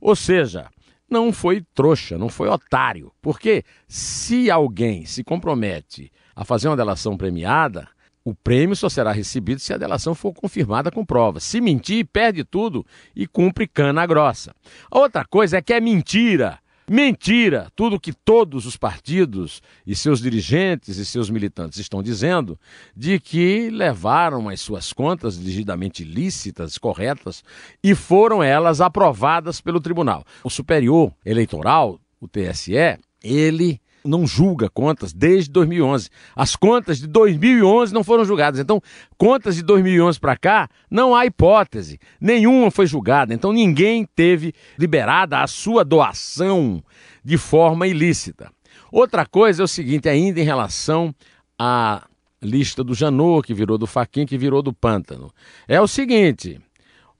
Ou 0.00 0.14
seja, 0.14 0.68
não 1.10 1.32
foi 1.32 1.64
trouxa, 1.74 2.18
não 2.18 2.28
foi 2.28 2.48
otário. 2.48 3.10
Porque 3.22 3.64
se 3.88 4.50
alguém 4.50 5.06
se 5.06 5.24
compromete 5.24 6.12
a 6.36 6.44
fazer 6.44 6.68
uma 6.68 6.76
delação 6.76 7.16
premiada, 7.16 7.88
o 8.24 8.34
prêmio 8.34 8.76
só 8.76 8.88
será 8.88 9.12
recebido 9.12 9.60
se 9.60 9.72
a 9.72 9.78
delação 9.78 10.14
for 10.14 10.32
confirmada 10.32 10.90
com 10.90 11.04
provas. 11.04 11.44
Se 11.44 11.60
mentir, 11.60 12.06
perde 12.06 12.44
tudo 12.44 12.84
e 13.14 13.26
cumpre 13.26 13.66
cana 13.66 14.06
grossa. 14.06 14.54
A 14.90 14.98
outra 14.98 15.24
coisa 15.24 15.58
é 15.58 15.62
que 15.62 15.72
é 15.72 15.80
mentira 15.80 16.58
Mentira! 16.92 17.70
Tudo 17.76 18.00
que 18.00 18.12
todos 18.12 18.66
os 18.66 18.76
partidos 18.76 19.62
e 19.86 19.94
seus 19.94 20.20
dirigentes 20.20 20.96
e 20.96 21.06
seus 21.06 21.30
militantes 21.30 21.78
estão 21.78 22.02
dizendo 22.02 22.58
de 22.96 23.20
que 23.20 23.70
levaram 23.70 24.48
as 24.48 24.60
suas 24.60 24.92
contas 24.92 25.38
devidamente 25.38 26.02
lícitas, 26.02 26.76
corretas, 26.78 27.44
e 27.80 27.94
foram 27.94 28.42
elas 28.42 28.80
aprovadas 28.80 29.60
pelo 29.60 29.80
tribunal. 29.80 30.24
O 30.42 30.50
Superior 30.50 31.14
Eleitoral, 31.24 32.00
o 32.20 32.26
TSE, 32.26 32.98
ele 33.22 33.80
não 34.04 34.26
julga 34.26 34.68
contas 34.68 35.12
desde 35.12 35.50
2011. 35.50 36.08
As 36.34 36.56
contas 36.56 36.98
de 36.98 37.06
2011 37.06 37.92
não 37.92 38.04
foram 38.04 38.24
julgadas. 38.24 38.60
Então, 38.60 38.80
contas 39.16 39.56
de 39.56 39.62
2011 39.62 40.18
para 40.18 40.36
cá, 40.36 40.68
não 40.90 41.14
há 41.14 41.26
hipótese. 41.26 41.98
Nenhuma 42.20 42.70
foi 42.70 42.86
julgada. 42.86 43.34
Então, 43.34 43.52
ninguém 43.52 44.06
teve 44.14 44.54
liberada 44.78 45.40
a 45.40 45.46
sua 45.46 45.84
doação 45.84 46.82
de 47.24 47.36
forma 47.36 47.86
ilícita. 47.86 48.50
Outra 48.90 49.24
coisa 49.24 49.62
é 49.62 49.64
o 49.64 49.68
seguinte, 49.68 50.08
ainda 50.08 50.40
em 50.40 50.44
relação 50.44 51.14
à 51.58 52.06
lista 52.42 52.82
do 52.82 52.94
Janot, 52.94 53.46
que 53.46 53.54
virou 53.54 53.76
do 53.76 53.86
Faquin, 53.86 54.26
que 54.26 54.38
virou 54.38 54.62
do 54.62 54.72
Pântano. 54.72 55.32
É 55.68 55.80
o 55.80 55.86
seguinte, 55.86 56.60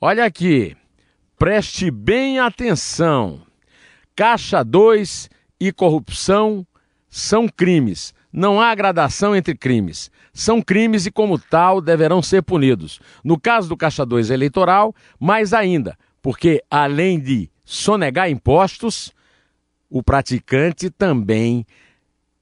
olha 0.01 0.25
aqui, 0.25 0.77
preste 1.39 1.91
bem 1.91 2.39
atenção. 2.39 3.43
Caixa 4.17 4.63
2 4.65 5.31
e 5.61 5.71
corrupção 5.73 6.67
são 7.11 7.49
crimes. 7.49 8.15
Não 8.33 8.61
há 8.61 8.73
gradação 8.75 9.35
entre 9.35 9.57
crimes. 9.57 10.11
São 10.33 10.63
crimes 10.63 11.05
e, 11.05 11.11
como 11.11 11.39
tal, 11.39 11.81
deverão 11.81 12.23
ser 12.23 12.43
punidos. 12.43 13.01
No 13.25 13.39
caso 13.39 13.69
do 13.69 13.77
Caixa 13.77 14.07
2 14.07 14.31
eleitoral, 14.31 14.95
mais 15.19 15.53
ainda, 15.53 15.99
porque 16.23 16.63
além 16.71 17.19
de 17.19 17.51
sonegar 17.65 18.31
impostos, 18.31 19.13
o 19.91 20.03
praticante 20.03 20.89
também 20.89 21.67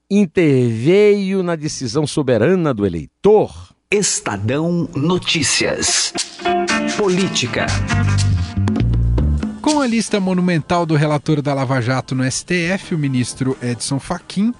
interveio 0.09 1.41
na 1.41 1.55
decisão 1.55 2.05
soberana 2.05 2.73
do 2.73 2.85
eleitor. 2.85 3.73
Estadão 3.91 4.87
Notícias. 4.95 6.13
Política. 6.95 7.65
Com 9.71 9.81
a 9.81 9.85
lista 9.85 10.19
monumental 10.19 10.83
do 10.83 10.95
relator 10.95 11.43
da 11.43 11.53
Lava 11.53 11.79
Jato 11.79 12.15
no 12.15 12.29
STF, 12.29 12.95
o 12.95 12.97
ministro 12.97 13.55
Edson 13.61 13.99
Fachin, 13.99 14.51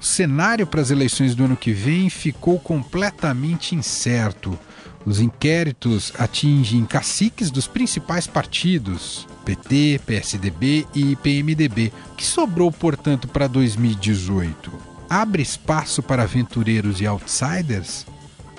o 0.00 0.04
cenário 0.04 0.66
para 0.66 0.80
as 0.80 0.90
eleições 0.90 1.34
do 1.34 1.44
ano 1.44 1.58
que 1.58 1.72
vem 1.72 2.08
ficou 2.08 2.58
completamente 2.58 3.74
incerto. 3.74 4.58
Os 5.04 5.20
inquéritos 5.20 6.10
atingem 6.18 6.86
caciques 6.86 7.50
dos 7.50 7.66
principais 7.66 8.26
partidos, 8.26 9.28
PT, 9.44 10.00
PSDB 10.06 10.86
e 10.94 11.14
PMDB. 11.16 11.92
Que 12.16 12.24
sobrou, 12.24 12.72
portanto, 12.72 13.28
para 13.28 13.46
2018? 13.46 14.72
Abre 15.08 15.42
espaço 15.42 16.02
para 16.02 16.22
aventureiros 16.22 16.98
e 17.02 17.06
outsiders? 17.06 18.06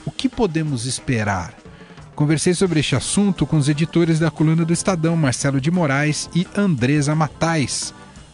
O 0.05 0.11
que 0.11 0.29
podemos 0.29 0.85
esperar? 0.85 1.55
Conversei 2.17 2.55
sobre 2.55 2.79
este 2.79 2.95
assunto 2.95 3.45
com 3.45 3.57
os 3.57 3.69
editores 3.69 4.17
da 4.17 4.31
coluna 4.31 4.65
do 4.65 4.73
Estadão, 4.73 5.15
Marcelo 5.15 5.61
de 5.61 5.69
Moraes 5.69 6.27
e 6.35 6.47
Andresa 6.57 7.13
Matais. 7.13 7.93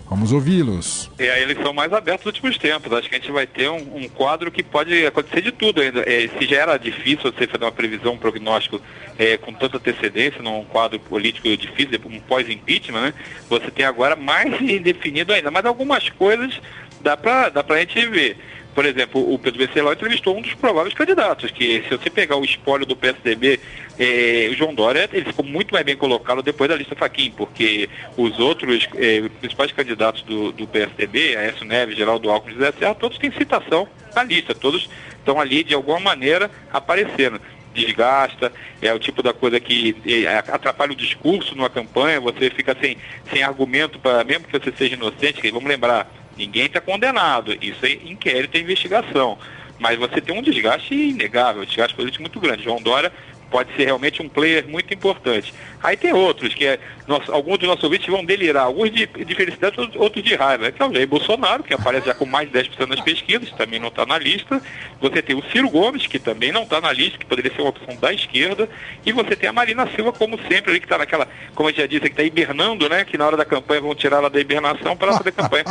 Vamos 0.10 0.32
ouvi-los. 0.32 1.12
É 1.20 1.30
a 1.30 1.42
eleição 1.42 1.74
mais 1.74 1.92
aberta 1.92 2.20
dos 2.20 2.28
últimos 2.28 2.58
tempos. 2.58 2.94
Acho 2.94 3.10
que 3.10 3.16
a 3.16 3.20
gente 3.20 3.30
vai 3.30 3.46
ter 3.46 3.70
um, 3.70 3.98
um 3.98 4.08
quadro 4.08 4.50
que 4.50 4.64
pode 4.64 5.06
acontecer 5.06 5.42
de 5.42 5.52
tudo 5.52 5.82
ainda. 5.82 6.00
É, 6.10 6.30
se 6.30 6.46
já 6.46 6.62
era 6.62 6.78
difícil 6.78 7.30
você 7.30 7.46
fazer 7.46 7.66
uma 7.66 7.74
previsão, 7.74 8.14
um 8.14 8.18
prognóstico 8.18 8.80
é, 9.20 9.36
com 9.36 9.52
tanta 9.52 9.76
antecedência 9.76 10.42
num 10.42 10.64
quadro 10.64 10.98
político 10.98 11.50
difícil, 11.58 12.00
um 12.06 12.22
pós-impeachment, 12.22 13.02
né? 13.02 13.14
Você 13.50 13.70
tem 13.70 13.84
agora 13.84 14.16
mais 14.16 14.48
indefinido 14.64 15.34
ainda. 15.34 15.52
Mas 15.52 15.66
algumas 15.66 16.08
coisas 16.08 16.58
dá 17.02 17.18
para 17.18 17.50
dá 17.50 17.66
a 17.68 17.80
gente 17.80 18.08
ver. 18.08 18.38
Por 18.74 18.86
exemplo, 18.86 19.34
o 19.34 19.38
Pedro 19.38 19.60
Venceslau 19.60 19.94
entrevistou 19.94 20.36
um 20.36 20.42
dos 20.42 20.56
prováveis 20.56 20.96
candidatos, 20.96 21.52
que 21.52 21.84
se 21.84 21.90
você 21.96 22.10
pegar 22.10 22.38
o 22.38 22.44
espólio 22.44 22.86
do 22.86 22.96
PSDB, 22.96 23.60
eh, 24.00 24.48
o 24.52 24.56
João 24.56 24.74
Dória, 24.74 25.08
ele 25.14 25.26
ficou 25.26 25.46
muito 25.46 25.72
mais 25.72 25.86
bem 25.86 25.96
colocado 25.96 26.42
depois 26.42 26.70
da 26.70 26.76
lista 26.76 26.96
Faquim, 26.96 27.32
porque 27.32 27.88
os 28.18 28.40
outros 28.40 28.88
eh, 28.96 29.30
principais 29.40 29.72
candidatos 29.72 30.24
do, 30.24 30.52
do 30.52 30.66
PSDB, 30.66 31.36
Aécio 31.36 31.66
Neves, 31.66 31.96
Geraldo 31.96 32.32
Alckmin 32.32 32.56
José 32.56 32.74
Serra, 32.80 32.96
todos 32.96 33.20
têm 33.20 33.32
citação 33.32 33.88
na 34.16 34.24
lista, 34.24 34.56
todos 34.56 34.90
estão 35.18 35.40
ali 35.40 35.64
de 35.64 35.76
alguma 35.76 36.00
maneira 36.00 36.50
aparecendo. 36.72 37.40
Desgasta, 37.74 38.54
é 38.82 38.94
o 38.94 39.00
tipo 39.00 39.24
da 39.24 39.34
coisa 39.34 39.60
que 39.60 39.96
eh, 40.06 40.28
atrapalha 40.28 40.94
o 40.94 40.96
discurso 40.96 41.56
numa 41.56 41.70
campanha, 41.70 42.20
você 42.20 42.50
fica 42.50 42.76
sem, 42.80 42.98
sem 43.32 43.44
argumento 43.44 44.00
para, 44.00 44.24
mesmo 44.24 44.46
que 44.46 44.60
você 44.60 44.72
seja 44.76 44.96
inocente, 44.96 45.50
vamos 45.52 45.68
lembrar, 45.68 46.08
Ninguém 46.38 46.66
está 46.66 46.82
condenado. 46.82 47.58
Isso 47.62 47.86
é 47.86 47.92
inquérito, 47.92 48.56
é 48.56 48.60
investigação. 48.60 49.38
Mas 49.80 49.98
você 49.98 50.22
tem 50.22 50.38
um 50.38 50.42
desgaste 50.42 50.94
inegável, 50.94 51.62
um 51.62 51.66
desgaste 51.66 51.96
político 51.96 52.24
muito 52.24 52.40
grande. 52.40 52.64
João 52.64 52.82
Dória 52.82 53.12
pode 53.54 53.72
ser 53.76 53.86
realmente 53.86 54.20
um 54.20 54.28
player 54.28 54.68
muito 54.68 54.92
importante. 54.92 55.54
Aí 55.84 55.96
tem 55.96 56.12
outros, 56.12 56.56
que 56.56 56.66
é, 56.66 56.80
alguns 57.28 57.60
dos 57.60 57.68
nossos 57.68 57.84
ouvintes 57.84 58.08
vão 58.08 58.26
delirar, 58.26 58.64
alguns 58.64 58.90
de, 58.90 59.06
de 59.06 59.36
felicidade, 59.36 59.76
outros 59.96 60.24
de 60.24 60.34
raiva, 60.34 60.72
que 60.72 60.82
é 60.82 60.86
o 60.86 60.92
Jair 60.92 61.08
Bolsonaro, 61.08 61.62
que 61.62 61.72
aparece 61.72 62.08
já 62.08 62.16
com 62.16 62.26
mais 62.26 62.50
de 62.50 62.58
10% 62.58 62.88
nas 62.88 63.00
pesquisas, 63.02 63.52
também 63.52 63.80
não 63.80 63.90
está 63.90 64.08
na 64.08 64.18
lista. 64.18 64.60
Você 65.00 65.22
tem 65.22 65.36
o 65.36 65.44
Ciro 65.52 65.70
Gomes, 65.70 66.08
que 66.08 66.18
também 66.18 66.52
não 66.52 66.64
está 66.64 66.82
na 66.82 66.92
lista, 66.92 67.20
que 67.20 67.28
poderia 67.28 67.54
ser 67.54 67.62
uma 67.62 67.70
opção 67.70 67.96
da 67.98 68.12
esquerda. 68.12 68.68
E 69.06 69.12
você 69.12 69.36
tem 69.36 69.48
a 69.48 69.54
Marina 69.54 69.88
Silva, 69.94 70.12
como 70.12 70.40
sempre, 70.48 70.72
ali, 70.72 70.80
que 70.80 70.88
está 70.88 70.98
naquela, 70.98 71.28
como 71.54 71.70
gente 71.70 71.82
já 71.82 71.86
disse, 71.86 72.02
que 72.02 72.08
está 72.08 72.24
hibernando, 72.24 72.90
né? 72.90 73.06
Que 73.06 73.20
na 73.20 73.28
hora 73.28 73.38
da 73.38 73.46
campanha 73.46 73.82
vão 73.82 73.94
tirar 73.94 74.18
ela 74.18 74.32
da 74.32 74.40
hibernação 74.40 74.98
para 74.98 75.14
fazer 75.14 75.32
campanha. 75.32 75.66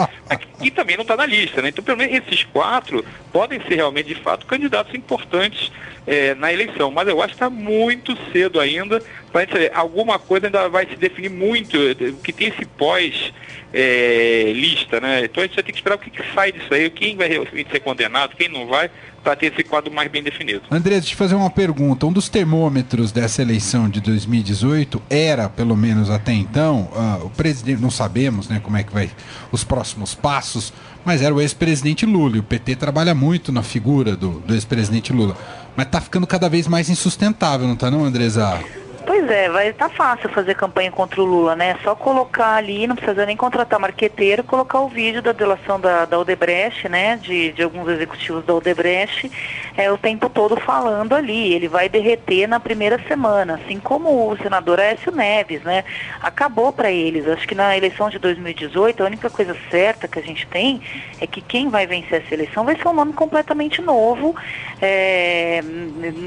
E 0.61 0.71
também 0.71 0.97
não 0.97 1.03
está 1.03 1.17
na 1.17 1.27
lista, 1.27 1.61
né? 1.63 1.69
Então, 1.69 1.85
pelo 1.85 1.99
menos 1.99 2.15
esses 2.17 2.45
quatro 2.45 3.05
podem 3.33 3.61
ser 3.63 3.77
realmente, 3.77 4.09
de 4.09 4.15
fato, 4.17 4.47
candidatos 4.47 4.95
importantes 4.95 5.73
é, 6.07 6.35
na 6.35 6.53
eleição. 6.53 6.91
Mas 6.91 7.09
eu 7.09 7.21
acho 7.21 7.29
que 7.29 7.35
está 7.35 7.51
muito 7.51 8.17
cedo 8.33 8.61
ainda 8.61 9.03
para 9.33 9.47
alguma 9.75 10.19
coisa 10.19 10.47
ainda 10.47 10.69
vai 10.69 10.87
se 10.87 10.97
definir 10.97 11.31
muito, 11.31 11.79
que 12.23 12.33
tem 12.33 12.49
esse 12.49 12.65
pós 12.67 13.33
é, 13.73 14.53
lista, 14.55 15.01
né? 15.01 15.25
Então 15.25 15.43
a 15.43 15.47
gente 15.47 15.55
vai 15.55 15.65
ter 15.65 15.73
que 15.73 15.79
esperar 15.79 15.95
o 15.95 15.99
que, 15.99 16.11
que 16.11 16.23
sai 16.35 16.53
disso 16.53 16.73
aí, 16.73 16.91
quem 16.91 17.17
vai 17.17 17.29
ser 17.71 17.81
condenado, 17.81 18.37
quem 18.37 18.49
não 18.49 18.67
vai, 18.67 18.91
para 19.23 19.37
ter 19.37 19.53
esse 19.53 19.63
quadro 19.63 19.93
mais 19.93 20.11
bem 20.11 20.23
definido. 20.23 20.63
André, 20.71 20.99
deixa 20.99 21.15
eu 21.15 21.17
fazer 21.17 21.35
uma 21.35 21.51
pergunta. 21.51 22.07
Um 22.07 22.13
dos 22.13 22.29
termômetros 22.29 23.13
dessa 23.13 23.43
eleição 23.43 23.89
de 23.89 24.01
2018 24.01 25.01
era, 25.09 25.49
pelo 25.49 25.77
menos 25.77 26.11
até 26.11 26.33
então, 26.33 26.89
uh, 26.93 27.27
o 27.27 27.31
presidente, 27.31 27.81
não 27.81 27.91
sabemos 27.91 28.49
né, 28.49 28.61
como 28.63 28.77
é 28.77 28.83
que 28.83 28.93
vai 28.93 29.11
os 29.51 29.65
próximos 29.65 30.15
passos, 30.15 30.73
mas 31.05 31.23
era 31.23 31.35
o 31.35 31.41
ex-presidente 31.41 32.05
Lula. 32.05 32.37
E 32.37 32.41
o 32.41 32.43
PT 32.43 32.77
trabalha 32.77 33.15
muito 33.15 33.53
na 33.53 33.63
figura 33.63 34.17
do, 34.17 34.41
do 34.41 34.55
ex-presidente 34.55 35.13
Lula. 35.13 35.37
Mas 35.77 35.87
está 35.87 36.01
ficando 36.01 36.27
cada 36.27 36.49
vez 36.49 36.67
mais 36.67 36.91
insustentável, 36.91 37.67
não 37.67 37.75
está 37.75 37.91
não, 37.91 38.05
Andresa? 38.05 38.61
Pois 39.23 39.31
é, 39.31 39.49
vai 39.49 39.73
tá 39.73 39.89
fácil 39.89 40.29
fazer 40.31 40.57
campanha 40.57 40.91
contra 40.91 41.23
o 41.23 41.25
Lula, 41.25 41.55
né? 41.55 41.77
É 41.81 41.85
só 41.85 41.95
colocar 41.95 42.57
ali, 42.57 42.89
não 42.89 42.97
precisa 42.97 43.25
nem 43.25 43.37
contratar 43.37 43.79
marqueteiro, 43.79 44.43
colocar 44.43 44.81
o 44.81 44.89
vídeo 44.89 45.23
da 45.23 45.31
delação 45.31 45.79
da, 45.79 46.05
da 46.05 46.19
Odebrecht, 46.19 46.89
né? 46.89 47.17
De, 47.19 47.53
de 47.53 47.63
alguns 47.63 47.89
executivos 47.89 48.45
da 48.45 48.53
Odebrecht, 48.53 49.31
é, 49.77 49.93
o 49.93 49.97
tempo 49.97 50.29
todo 50.29 50.57
falando 50.57 51.15
ali. 51.15 51.55
Ele 51.55 51.69
vai 51.69 51.89
derreter 51.89 52.49
na 52.49 52.59
primeira 52.59 52.99
semana, 53.07 53.61
assim 53.65 53.79
como 53.79 54.29
o 54.29 54.37
senador 54.39 54.81
Aécio 54.81 55.13
Neves, 55.13 55.63
né? 55.63 55.85
Acabou 56.21 56.73
para 56.73 56.91
eles. 56.91 57.29
Acho 57.29 57.47
que 57.47 57.55
na 57.55 57.77
eleição 57.77 58.11
de 58.11 58.19
2018, 58.19 59.05
a 59.05 59.07
única 59.07 59.31
coisa 59.31 59.57
certa 59.71 60.09
que 60.09 60.19
a 60.19 60.23
gente 60.23 60.49
tem 60.49 60.83
é 61.21 61.29
que 61.29 61.41
quem 61.41 61.69
vai 61.69 61.87
vencer 61.87 62.25
essa 62.25 62.35
eleição 62.35 62.65
vai 62.65 62.75
ser 62.75 62.89
um 62.89 62.93
nome 62.93 63.13
completamente 63.13 63.81
novo, 63.81 64.35
é, 64.81 65.61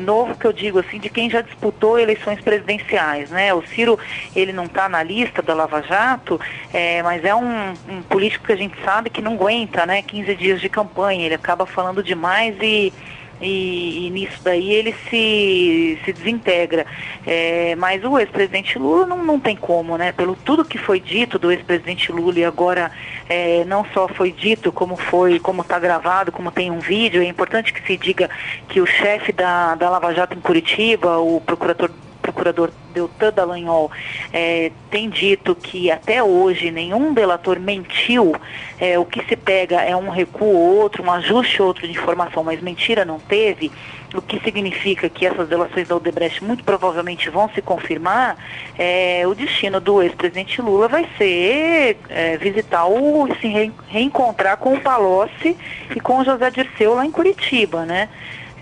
novo 0.05 0.33
que 0.35 0.47
eu 0.47 0.53
digo 0.53 0.79
assim, 0.79 0.97
de 0.97 1.09
quem 1.09 1.29
já 1.29 1.41
disputou 1.41 1.99
eleições 1.99 2.39
presidenciais 2.39 2.85
presidenciais, 2.95 3.29
né? 3.29 3.53
O 3.53 3.61
Ciro, 3.67 3.99
ele 4.35 4.53
não 4.53 4.65
está 4.65 4.87
na 4.87 5.03
lista 5.03 5.41
da 5.41 5.53
Lava 5.53 5.81
Jato, 5.81 6.39
é, 6.73 7.03
mas 7.03 7.23
é 7.23 7.35
um, 7.35 7.73
um, 7.89 8.01
político 8.03 8.45
que 8.45 8.53
a 8.53 8.57
gente 8.57 8.75
sabe 8.83 9.09
que 9.09 9.21
não 9.21 9.33
aguenta, 9.33 9.85
né? 9.85 10.01
15 10.01 10.35
dias 10.35 10.61
de 10.61 10.69
campanha, 10.69 11.25
ele 11.25 11.35
acaba 11.35 11.65
falando 11.65 12.01
demais 12.01 12.55
e 12.61 12.93
e, 13.41 14.07
e, 14.07 14.09
nisso 14.11 14.39
daí 14.43 14.71
ele 14.71 14.95
se, 15.09 15.99
se 16.05 16.13
desintegra. 16.13 16.85
É, 17.27 17.75
mas 17.75 18.01
o 18.03 18.17
ex-presidente 18.17 18.79
Lula 18.79 19.05
não, 19.05 19.25
não 19.25 19.39
tem 19.39 19.57
como, 19.57 19.97
né? 19.97 20.13
Pelo 20.13 20.37
tudo 20.37 20.63
que 20.63 20.77
foi 20.77 21.01
dito 21.01 21.37
do 21.37 21.51
ex-presidente 21.51 22.13
Lula 22.13 22.39
e 22.39 22.45
agora 22.45 22.89
é, 23.27 23.65
não 23.65 23.85
só 23.93 24.07
foi 24.07 24.31
dito, 24.31 24.71
como 24.71 24.95
foi, 24.95 25.37
como 25.37 25.63
está 25.63 25.77
gravado, 25.77 26.31
como 26.31 26.49
tem 26.49 26.71
um 26.71 26.79
vídeo, 26.79 27.21
é 27.21 27.25
importante 27.25 27.73
que 27.73 27.85
se 27.85 27.97
diga 27.97 28.29
que 28.69 28.79
o 28.79 28.85
chefe 28.85 29.33
da, 29.33 29.75
da 29.75 29.89
Lava 29.89 30.13
Jato 30.13 30.37
em 30.37 30.41
Curitiba, 30.41 31.17
o 31.17 31.41
procurador 31.41 31.91
procurador 32.25 32.71
Deltan 32.93 33.31
Dallagnol 33.31 33.91
é, 34.33 34.71
tem 34.89 35.09
dito 35.09 35.53
que 35.53 35.91
até 35.91 36.23
hoje 36.23 36.71
nenhum 36.71 37.13
delator 37.13 37.59
mentiu, 37.59 38.35
é, 38.79 38.97
o 38.97 39.05
que 39.05 39.23
se 39.25 39.35
pega 39.35 39.81
é 39.81 39.95
um 39.95 40.09
recuo 40.09 40.47
ou 40.47 40.77
outro, 40.77 41.03
um 41.03 41.11
ajuste 41.11 41.61
ou 41.61 41.67
outro 41.67 41.87
de 41.87 41.93
informação, 41.93 42.43
mas 42.43 42.61
mentira 42.61 43.05
não 43.05 43.19
teve, 43.19 43.71
o 44.13 44.21
que 44.21 44.39
significa 44.39 45.09
que 45.09 45.25
essas 45.25 45.47
delações 45.47 45.87
da 45.87 45.95
Odebrecht 45.95 46.43
muito 46.43 46.63
provavelmente 46.63 47.29
vão 47.29 47.49
se 47.49 47.61
confirmar, 47.61 48.37
é, 48.77 49.23
o 49.27 49.35
destino 49.35 49.79
do 49.79 50.01
ex-presidente 50.01 50.61
Lula 50.61 50.87
vai 50.87 51.07
ser 51.17 51.97
é, 52.09 52.37
visitar 52.37 52.85
o, 52.87 53.27
se 53.39 53.71
reencontrar 53.87 54.57
com 54.57 54.73
o 54.73 54.81
Palocci 54.81 55.55
e 55.95 55.99
com 55.99 56.19
o 56.19 56.25
José 56.25 56.49
Dirceu 56.49 56.95
lá 56.95 57.05
em 57.05 57.11
Curitiba, 57.11 57.85
né? 57.85 58.09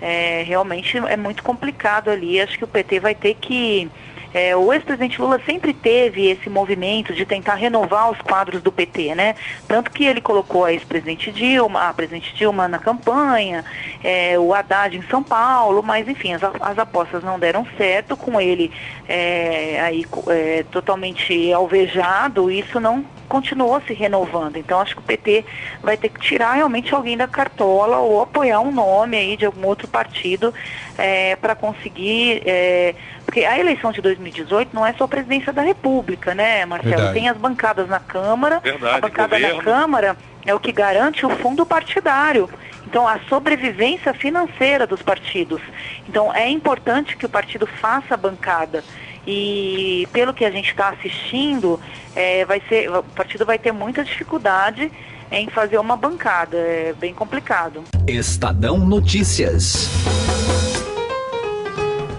É, 0.04 0.42
realmente 0.42 0.98
é 0.98 1.16
muito 1.16 1.42
complicado 1.42 2.10
ali. 2.10 2.38
Acho 2.38 2.58
que 2.58 2.64
o 2.64 2.68
PT 2.68 3.00
vai 3.00 3.14
ter 3.14 3.34
que 3.34 3.90
É, 4.34 4.56
o 4.56 4.72
ex-presidente 4.72 5.22
Lula 5.22 5.40
sempre 5.46 5.72
teve 5.72 6.26
esse 6.26 6.50
movimento 6.50 7.14
de 7.14 7.24
tentar 7.24 7.54
renovar 7.54 8.10
os 8.10 8.20
quadros 8.20 8.60
do 8.60 8.72
PT, 8.72 9.14
né? 9.14 9.36
Tanto 9.68 9.92
que 9.92 10.04
ele 10.04 10.20
colocou 10.20 10.64
a 10.64 10.72
ex-presidente 10.72 11.30
Dilma, 11.30 11.88
a 11.88 11.94
presidente 11.94 12.34
Dilma 12.34 12.66
na 12.66 12.80
campanha, 12.80 13.64
é, 14.02 14.36
o 14.36 14.52
Haddad 14.52 14.96
em 14.96 15.02
São 15.02 15.22
Paulo, 15.22 15.84
mas 15.84 16.08
enfim, 16.08 16.32
as, 16.32 16.42
as 16.42 16.76
apostas 16.80 17.22
não 17.22 17.38
deram 17.38 17.64
certo, 17.78 18.16
com 18.16 18.40
ele 18.40 18.72
é, 19.08 19.80
aí 19.80 20.04
é, 20.26 20.64
totalmente 20.68 21.52
alvejado, 21.52 22.50
isso 22.50 22.80
não 22.80 23.04
continuou 23.28 23.80
se 23.86 23.92
renovando. 23.92 24.56
Então 24.56 24.80
acho 24.80 24.94
que 24.94 25.00
o 25.00 25.04
PT 25.04 25.44
vai 25.82 25.96
ter 25.96 26.08
que 26.08 26.20
tirar 26.20 26.54
realmente 26.54 26.94
alguém 26.94 27.16
da 27.16 27.26
cartola 27.26 27.98
ou 27.98 28.22
apoiar 28.22 28.60
um 28.60 28.72
nome 28.72 29.16
aí 29.16 29.36
de 29.36 29.46
algum 29.46 29.66
outro 29.66 29.88
partido 29.88 30.52
é, 30.96 31.36
para 31.36 31.54
conseguir. 31.54 32.42
É, 32.46 32.94
porque 33.24 33.44
a 33.44 33.58
eleição 33.58 33.90
de 33.90 34.00
2018 34.00 34.74
não 34.74 34.86
é 34.86 34.92
só 34.92 35.04
a 35.04 35.08
presidência 35.08 35.52
da 35.52 35.62
República, 35.62 36.34
né, 36.34 36.64
Marcelo? 36.66 36.96
Verdade. 36.96 37.14
Tem 37.14 37.28
as 37.28 37.36
bancadas 37.36 37.88
na 37.88 37.98
Câmara. 37.98 38.60
Verdade, 38.60 38.98
a 38.98 39.00
bancada 39.00 39.36
governo. 39.36 39.56
na 39.56 39.62
Câmara 39.62 40.16
é 40.46 40.54
o 40.54 40.60
que 40.60 40.70
garante 40.70 41.24
o 41.24 41.30
fundo 41.30 41.64
partidário. 41.64 42.48
Então, 42.86 43.08
a 43.08 43.18
sobrevivência 43.28 44.12
financeira 44.14 44.86
dos 44.86 45.02
partidos. 45.02 45.60
Então, 46.08 46.32
é 46.32 46.48
importante 46.48 47.16
que 47.16 47.26
o 47.26 47.28
partido 47.28 47.66
faça 47.66 48.14
a 48.14 48.16
bancada. 48.16 48.84
E 49.26 50.06
pelo 50.12 50.34
que 50.34 50.44
a 50.44 50.50
gente 50.50 50.68
está 50.68 50.90
assistindo, 50.90 51.80
é, 52.14 52.44
vai 52.44 52.62
ser, 52.68 52.90
o 52.90 53.02
partido 53.02 53.44
vai 53.44 53.58
ter 53.58 53.72
muita 53.72 54.04
dificuldade 54.04 54.90
em 55.30 55.48
fazer 55.48 55.78
uma 55.78 55.96
bancada. 55.96 56.56
É 56.56 56.94
bem 56.98 57.14
complicado. 57.14 57.82
Estadão 58.06 58.78
Notícias. 58.78 59.88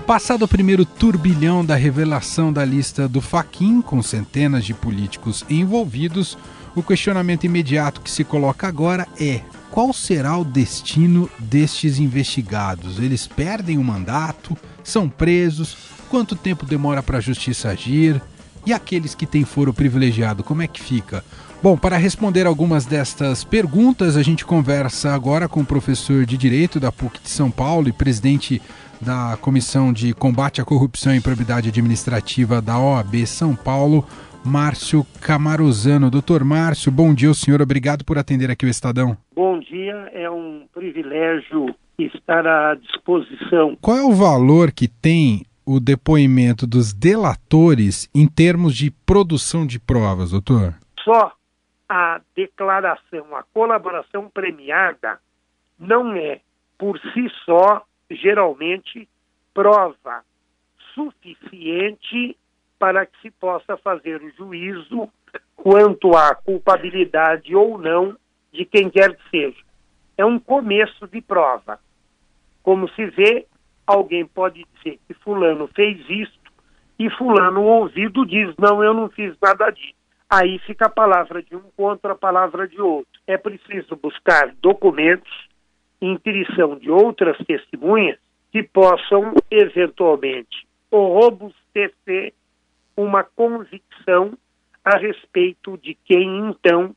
Passado 0.05 0.45
o 0.45 0.47
primeiro 0.47 0.85
turbilhão 0.85 1.65
da 1.65 1.75
revelação 1.75 2.53
da 2.53 2.63
lista 2.63 3.07
do 3.07 3.21
Faquin, 3.21 3.81
com 3.81 4.03
centenas 4.03 4.63
de 4.63 4.71
políticos 4.71 5.43
envolvidos, 5.49 6.37
o 6.75 6.83
questionamento 6.83 7.45
imediato 7.45 8.01
que 8.01 8.11
se 8.11 8.23
coloca 8.23 8.67
agora 8.67 9.07
é: 9.19 9.41
qual 9.71 9.91
será 9.91 10.37
o 10.37 10.45
destino 10.45 11.27
destes 11.39 11.97
investigados? 11.97 12.99
Eles 12.99 13.25
perdem 13.25 13.79
o 13.79 13.83
mandato? 13.83 14.55
São 14.83 15.09
presos? 15.09 15.94
Quanto 16.15 16.33
tempo 16.33 16.65
demora 16.65 17.03
para 17.03 17.17
a 17.17 17.21
justiça 17.21 17.67
agir? 17.67 18.21
E 18.65 18.71
aqueles 18.71 19.13
que 19.13 19.25
têm 19.25 19.43
foro 19.43 19.73
privilegiado, 19.73 20.45
como 20.45 20.61
é 20.61 20.67
que 20.67 20.81
fica? 20.81 21.21
Bom, 21.61 21.75
para 21.75 21.97
responder 21.97 22.47
algumas 22.47 22.85
destas 22.85 23.43
perguntas, 23.43 24.15
a 24.15 24.23
gente 24.23 24.45
conversa 24.45 25.13
agora 25.13 25.49
com 25.49 25.59
o 25.59 25.65
professor 25.65 26.25
de 26.25 26.37
Direito 26.37 26.79
da 26.79 26.89
PUC 26.89 27.21
de 27.21 27.27
São 27.27 27.51
Paulo 27.51 27.89
e 27.89 27.91
presidente 27.91 28.61
da 29.01 29.37
Comissão 29.41 29.91
de 29.91 30.13
Combate 30.13 30.61
à 30.61 30.63
Corrupção 30.63 31.13
e 31.13 31.19
Probidade 31.19 31.67
Administrativa 31.67 32.61
da 32.61 32.79
OAB 32.79 33.27
São 33.27 33.53
Paulo, 33.53 34.07
Márcio 34.41 35.05
Camarozano. 35.19 36.09
Doutor 36.09 36.45
Márcio, 36.45 36.93
bom 36.93 37.13
dia, 37.13 37.33
senhor. 37.33 37.61
Obrigado 37.61 38.05
por 38.05 38.17
atender 38.17 38.49
aqui 38.49 38.65
o 38.65 38.69
Estadão. 38.69 39.17
Bom 39.35 39.59
dia, 39.59 40.09
é 40.13 40.31
um 40.31 40.63
privilégio 40.73 41.75
estar 41.99 42.47
à 42.47 42.75
disposição. 42.75 43.77
Qual 43.81 43.97
é 43.97 44.03
o 44.03 44.13
valor 44.13 44.71
que 44.71 44.87
tem 44.87 45.45
o 45.65 45.79
depoimento 45.79 46.67
dos 46.67 46.93
delatores 46.93 48.09
em 48.13 48.27
termos 48.27 48.75
de 48.75 48.91
produção 48.91 49.65
de 49.65 49.79
provas, 49.79 50.31
doutor? 50.31 50.75
Só 51.03 51.31
a 51.89 52.21
declaração, 52.35 53.35
a 53.35 53.43
colaboração 53.43 54.29
premiada, 54.29 55.19
não 55.79 56.13
é, 56.13 56.41
por 56.77 56.99
si 56.99 57.29
só, 57.45 57.85
geralmente, 58.09 59.07
prova 59.53 60.23
suficiente 60.93 62.37
para 62.79 63.05
que 63.05 63.19
se 63.21 63.31
possa 63.31 63.77
fazer 63.77 64.21
o 64.21 64.31
juízo 64.31 65.09
quanto 65.55 66.15
à 66.15 66.35
culpabilidade 66.35 67.55
ou 67.55 67.77
não 67.77 68.15
de 68.51 68.65
quem 68.65 68.89
quer 68.89 69.15
que 69.15 69.29
seja. 69.29 69.63
É 70.17 70.25
um 70.25 70.39
começo 70.39 71.07
de 71.07 71.21
prova. 71.21 71.79
Como 72.63 72.89
se 72.89 73.05
vê, 73.07 73.45
alguém 73.85 74.25
pode 74.25 74.65
dizer 74.75 74.99
que 75.07 75.13
fulano 75.13 75.67
fez 75.75 75.99
isto 76.09 76.51
e 76.97 77.09
fulano 77.09 77.63
ouvido 77.63 78.25
diz, 78.25 78.55
não, 78.57 78.83
eu 78.83 78.93
não 78.93 79.09
fiz 79.09 79.35
nada 79.41 79.69
disso. 79.69 79.93
Aí 80.29 80.57
fica 80.59 80.87
a 80.87 80.89
palavra 80.89 81.43
de 81.43 81.55
um 81.55 81.63
contra 81.75 82.13
a 82.13 82.17
palavra 82.17 82.67
de 82.67 82.81
outro. 82.81 83.21
É 83.27 83.37
preciso 83.37 83.95
buscar 83.95 84.53
documentos, 84.61 85.31
intuição 86.01 86.77
de 86.77 86.89
outras 86.89 87.37
testemunhas 87.45 88.17
que 88.51 88.63
possam, 88.63 89.33
eventualmente, 89.51 90.65
robustecer 90.91 92.33
uma 92.95 93.23
convicção 93.23 94.33
a 94.83 94.97
respeito 94.97 95.77
de 95.77 95.95
quem, 96.05 96.49
então, 96.49 96.95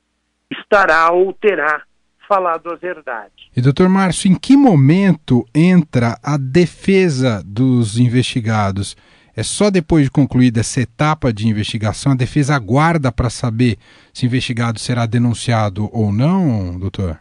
estará 0.51 1.11
ou 1.11 1.33
terá 1.33 1.83
falado 2.29 2.71
a 2.71 2.77
verdade. 2.77 3.51
E 3.57 3.63
doutor 3.63 3.89
Márcio, 3.89 4.31
em 4.31 4.39
que 4.39 4.55
momento 4.57 5.47
entra 5.55 6.19
a 6.23 6.37
defesa 6.37 7.43
dos 7.45 7.99
investigados? 7.99 8.95
É 9.35 9.43
só 9.43 9.71
depois 9.71 10.05
de 10.05 10.11
concluída 10.11 10.61
essa 10.61 10.81
etapa 10.81 11.33
de 11.33 11.49
investigação, 11.49 12.13
a 12.13 12.17
defesa 12.17 12.55
aguarda 12.55 13.11
para 13.11 13.31
saber 13.31 13.79
se 14.13 14.27
o 14.27 14.27
investigado 14.27 14.79
será 14.79 15.07
denunciado 15.07 15.89
ou 15.93 16.13
não, 16.13 16.79
doutor? 16.79 17.19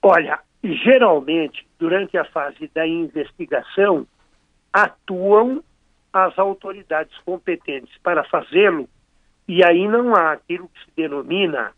Olha, 0.00 0.38
geralmente, 0.62 1.66
durante 1.78 2.16
a 2.16 2.24
fase 2.24 2.70
da 2.74 2.86
investigação, 2.86 4.06
atuam 4.72 5.62
as 6.12 6.38
autoridades 6.38 7.16
competentes 7.24 7.92
para 8.02 8.24
fazê-lo, 8.24 8.88
e 9.46 9.64
aí 9.64 9.86
não 9.88 10.14
há 10.14 10.32
aquilo 10.32 10.68
que 10.68 10.80
se 10.84 10.90
denomina 10.96 11.72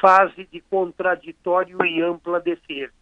fase 0.00 0.46
de 0.50 0.60
contraditório 0.60 1.84
e 1.84 2.02
ampla 2.02 2.40
defesa. 2.40 2.92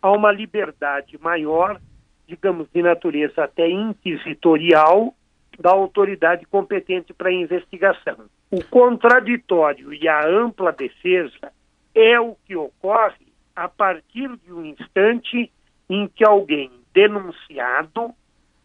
Há 0.00 0.12
uma 0.12 0.30
liberdade 0.30 1.18
maior, 1.18 1.80
digamos, 2.26 2.68
de 2.72 2.82
natureza 2.82 3.44
até 3.44 3.68
inquisitorial, 3.68 5.14
da 5.58 5.70
autoridade 5.70 6.46
competente 6.46 7.12
para 7.12 7.30
a 7.30 7.32
investigação. 7.32 8.26
O 8.50 8.62
contraditório 8.64 9.92
e 9.92 10.06
a 10.08 10.26
ampla 10.26 10.72
defesa 10.72 11.52
é 11.94 12.18
o 12.20 12.36
que 12.46 12.54
ocorre 12.54 13.26
a 13.56 13.68
partir 13.68 14.28
de 14.36 14.52
um 14.52 14.64
instante 14.64 15.50
em 15.90 16.06
que 16.06 16.24
alguém 16.24 16.70
denunciado 16.94 18.14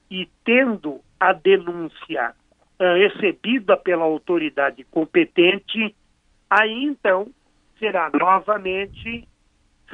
e 0.09 0.29
tendo 0.45 1.01
a 1.19 1.33
denúncia 1.33 2.33
uh, 2.79 2.83
recebida 2.95 3.75
pela 3.75 4.03
autoridade 4.03 4.83
competente, 4.83 5.95
aí 6.59 6.83
então 6.83 7.27
será 7.79 8.09
novamente 8.13 9.27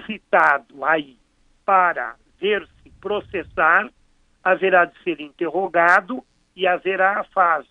citado 0.06 0.84
aí 0.86 1.17
para 1.65 2.15
ver-se 2.39 2.91
processar, 3.02 3.89
haverá 4.43 4.86
de 4.86 4.93
ser 5.04 5.19
interrogado 5.22 6.24
e 6.56 6.67
haverá 6.67 7.19
a 7.19 7.24
fase 7.26 7.67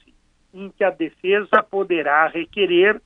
em 0.52 0.70
que 0.70 0.82
a 0.82 0.90
defesa 0.90 1.62
poderá 1.68 2.26
requerer 2.28 3.00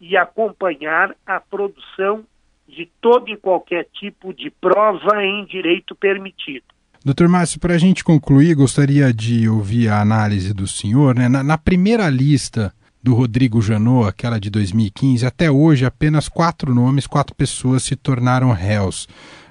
e 0.00 0.16
acompanhar 0.16 1.14
a 1.26 1.40
produção 1.40 2.24
de 2.68 2.90
todo 3.00 3.28
e 3.30 3.36
qualquer 3.36 3.86
tipo 3.92 4.32
de 4.32 4.50
prova 4.50 5.24
em 5.24 5.44
direito 5.44 5.94
permitido. 5.94 6.64
Doutor 7.04 7.28
Márcio, 7.28 7.60
para 7.60 7.74
a 7.74 7.78
gente 7.78 8.02
concluir, 8.02 8.54
gostaria 8.54 9.12
de 9.12 9.48
ouvir 9.48 9.88
a 9.88 10.00
análise 10.00 10.52
do 10.52 10.66
senhor. 10.66 11.14
Né? 11.14 11.28
Na, 11.28 11.42
na 11.42 11.56
primeira 11.56 12.08
lista 12.10 12.74
do 13.06 13.14
Rodrigo 13.14 13.62
Janot, 13.62 14.08
aquela 14.08 14.40
de 14.40 14.50
2015, 14.50 15.24
até 15.24 15.48
hoje 15.48 15.84
apenas 15.84 16.28
quatro 16.28 16.74
nomes, 16.74 17.06
quatro 17.06 17.36
pessoas 17.36 17.84
se 17.84 17.94
tornaram 17.94 18.50
réus. 18.50 19.06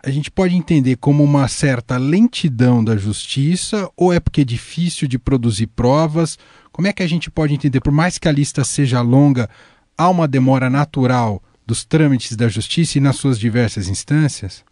A 0.06 0.10
gente 0.10 0.30
pode 0.30 0.58
entender 0.58 0.98
como 0.98 1.24
uma 1.24 1.48
certa 1.48 1.96
lentidão 1.96 2.84
da 2.84 2.98
justiça 2.98 3.90
ou 3.96 4.12
é 4.12 4.20
porque 4.20 4.42
é 4.42 4.44
difícil 4.44 5.08
de 5.08 5.18
produzir 5.18 5.68
provas? 5.68 6.38
Como 6.70 6.90
é 6.90 6.92
que 6.92 7.02
a 7.02 7.08
gente 7.08 7.32
pode 7.32 7.54
entender, 7.54 7.80
por 7.80 7.94
mais 7.94 8.18
que 8.18 8.28
a 8.28 8.32
lista 8.32 8.62
seja 8.66 9.00
longa, 9.00 9.50
há 9.98 10.10
uma 10.10 10.28
demora 10.28 10.70
natural 10.70 11.42
dos 11.66 11.86
trâmites 11.86 12.36
da 12.36 12.50
justiça 12.50 12.98
e 12.98 13.02
nas 13.02 13.16
suas 13.16 13.40
diversas 13.40 13.88
instâncias? 13.88 14.66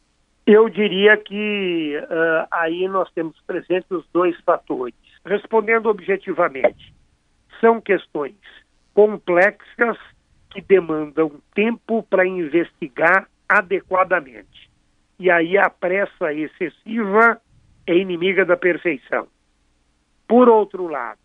Eu 0.46 0.68
diria 0.68 1.16
que 1.16 1.98
uh, 2.04 2.48
aí 2.52 2.86
nós 2.90 3.10
temos 3.16 3.38
presentes 3.48 3.90
os 3.90 4.06
dois 4.12 4.38
fatores. 4.42 4.94
Respondendo 5.26 5.86
objetivamente, 5.86 6.94
são 7.62 7.80
questões 7.80 8.36
complexas 8.94 9.98
que 10.50 10.62
demandam 10.62 11.32
tempo 11.54 12.04
para 12.04 12.26
investigar 12.26 13.28
adequadamente. 13.50 14.70
E 15.20 15.30
aí 15.30 15.58
a 15.58 15.70
pressa 15.70 16.34
excessiva 16.34 17.42
é 17.88 17.96
inimiga 17.96 18.46
da 18.46 18.58
perfeição. 18.58 19.28
Por 20.28 20.50
outro 20.50 20.88
lado, 20.88 21.20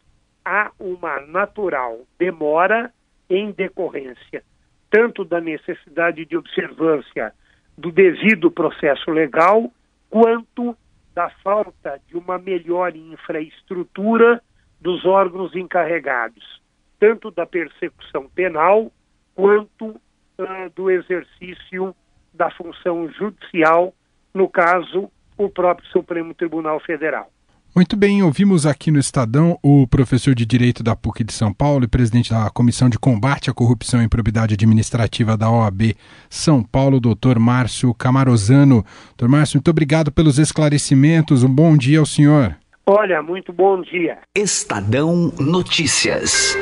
há 0.44 0.70
uma 0.78 1.20
natural 1.20 2.00
demora 2.18 2.92
em 3.28 3.50
decorrência 3.52 4.42
tanto 4.90 5.24
da 5.24 5.40
necessidade 5.40 6.24
de 6.24 6.36
observância 6.36 7.32
do 7.76 7.92
devido 7.92 8.50
processo 8.50 9.10
legal, 9.10 9.70
quanto 10.10 10.76
da 11.14 11.28
falta 11.42 12.00
de 12.06 12.16
uma 12.16 12.38
melhor 12.38 12.94
infraestrutura 12.96 14.42
dos 14.80 15.04
órgãos 15.04 15.54
encarregados, 15.54 16.60
tanto 16.98 17.30
da 17.30 17.46
persecução 17.46 18.28
penal 18.34 18.90
quanto 19.34 19.86
uh, 19.86 20.70
do 20.74 20.90
exercício 20.90 21.94
da 22.34 22.50
função 22.50 23.08
judicial, 23.10 23.94
no 24.32 24.48
caso, 24.48 25.10
o 25.36 25.48
próprio 25.48 25.88
Supremo 25.90 26.34
Tribunal 26.34 26.80
Federal. 26.80 27.30
Muito 27.74 27.96
bem, 27.96 28.22
ouvimos 28.22 28.66
aqui 28.66 28.90
no 28.90 28.98
Estadão 28.98 29.58
o 29.62 29.86
professor 29.86 30.34
de 30.34 30.44
Direito 30.44 30.82
da 30.82 30.96
PUC 30.96 31.22
de 31.22 31.32
São 31.32 31.52
Paulo 31.52 31.84
e 31.84 31.88
presidente 31.88 32.30
da 32.30 32.50
Comissão 32.50 32.88
de 32.88 32.98
Combate 32.98 33.50
à 33.50 33.54
Corrupção 33.54 34.02
e 34.02 34.04
Improbidade 34.04 34.54
Administrativa 34.54 35.36
da 35.36 35.50
OAB 35.50 35.94
São 36.28 36.62
Paulo, 36.62 36.98
doutor 36.98 37.38
Márcio 37.38 37.94
Camarozano. 37.94 38.84
Doutor 39.08 39.28
Márcio, 39.28 39.58
muito 39.58 39.70
obrigado 39.70 40.10
pelos 40.10 40.38
esclarecimentos. 40.38 41.44
Um 41.44 41.54
bom 41.54 41.76
dia 41.76 42.00
ao 42.00 42.06
senhor. 42.06 42.56
Olha, 42.86 43.22
muito 43.22 43.52
bom 43.52 43.82
dia. 43.82 44.18
Estadão 44.34 45.30
Notícias. 45.38 46.56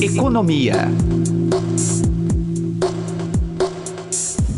Economia. 0.00 0.88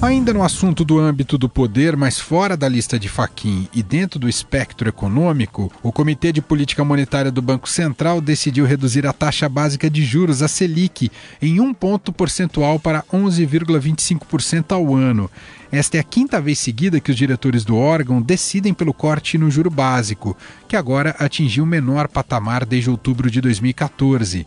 Ainda 0.01 0.33
no 0.33 0.43
assunto 0.43 0.85
do 0.85 1.01
âmbito 1.01 1.37
do 1.37 1.49
poder, 1.49 1.97
mas 1.97 2.21
fora 2.21 2.57
da 2.57 2.69
lista 2.69 2.97
de 2.97 3.09
Faquin 3.09 3.69
e 3.75 3.83
dentro 3.83 4.21
do 4.21 4.29
espectro 4.29 4.89
econômico, 4.89 5.71
o 5.83 5.91
Comitê 5.91 6.33
de 6.33 6.41
Política 6.41 6.85
Monetária 6.85 7.31
do 7.31 7.43
Banco 7.43 7.69
Central 7.69 8.21
decidiu 8.21 8.65
reduzir 8.65 9.05
a 9.05 9.13
taxa 9.13 9.49
básica 9.49 9.91
de 9.91 10.05
juros, 10.05 10.43
a 10.43 10.49
Selic, 10.49 11.11
em 11.41 11.61
um 11.61 11.75
ponto 11.75 12.13
percentual 12.13 12.79
para 12.79 13.03
11,25% 13.13 14.73
ao 14.73 14.95
ano. 14.95 15.29
Esta 15.73 15.97
é 15.97 16.01
a 16.01 16.05
quinta 16.05 16.41
vez 16.41 16.59
seguida 16.59 17.01
que 17.01 17.11
os 17.11 17.17
diretores 17.17 17.65
do 17.65 17.77
órgão 17.77 18.21
decidem 18.21 18.75
pelo 18.75 18.93
corte 18.93 19.39
no 19.39 19.51
juro 19.51 19.71
básico, 19.71 20.37
que 20.69 20.77
agora 20.77 21.17
atingiu 21.19 21.65
o 21.65 21.67
menor 21.67 22.09
patamar 22.09 22.65
desde 22.65 22.91
outubro 22.91 23.31
de 23.31 23.41
2014. 23.41 24.47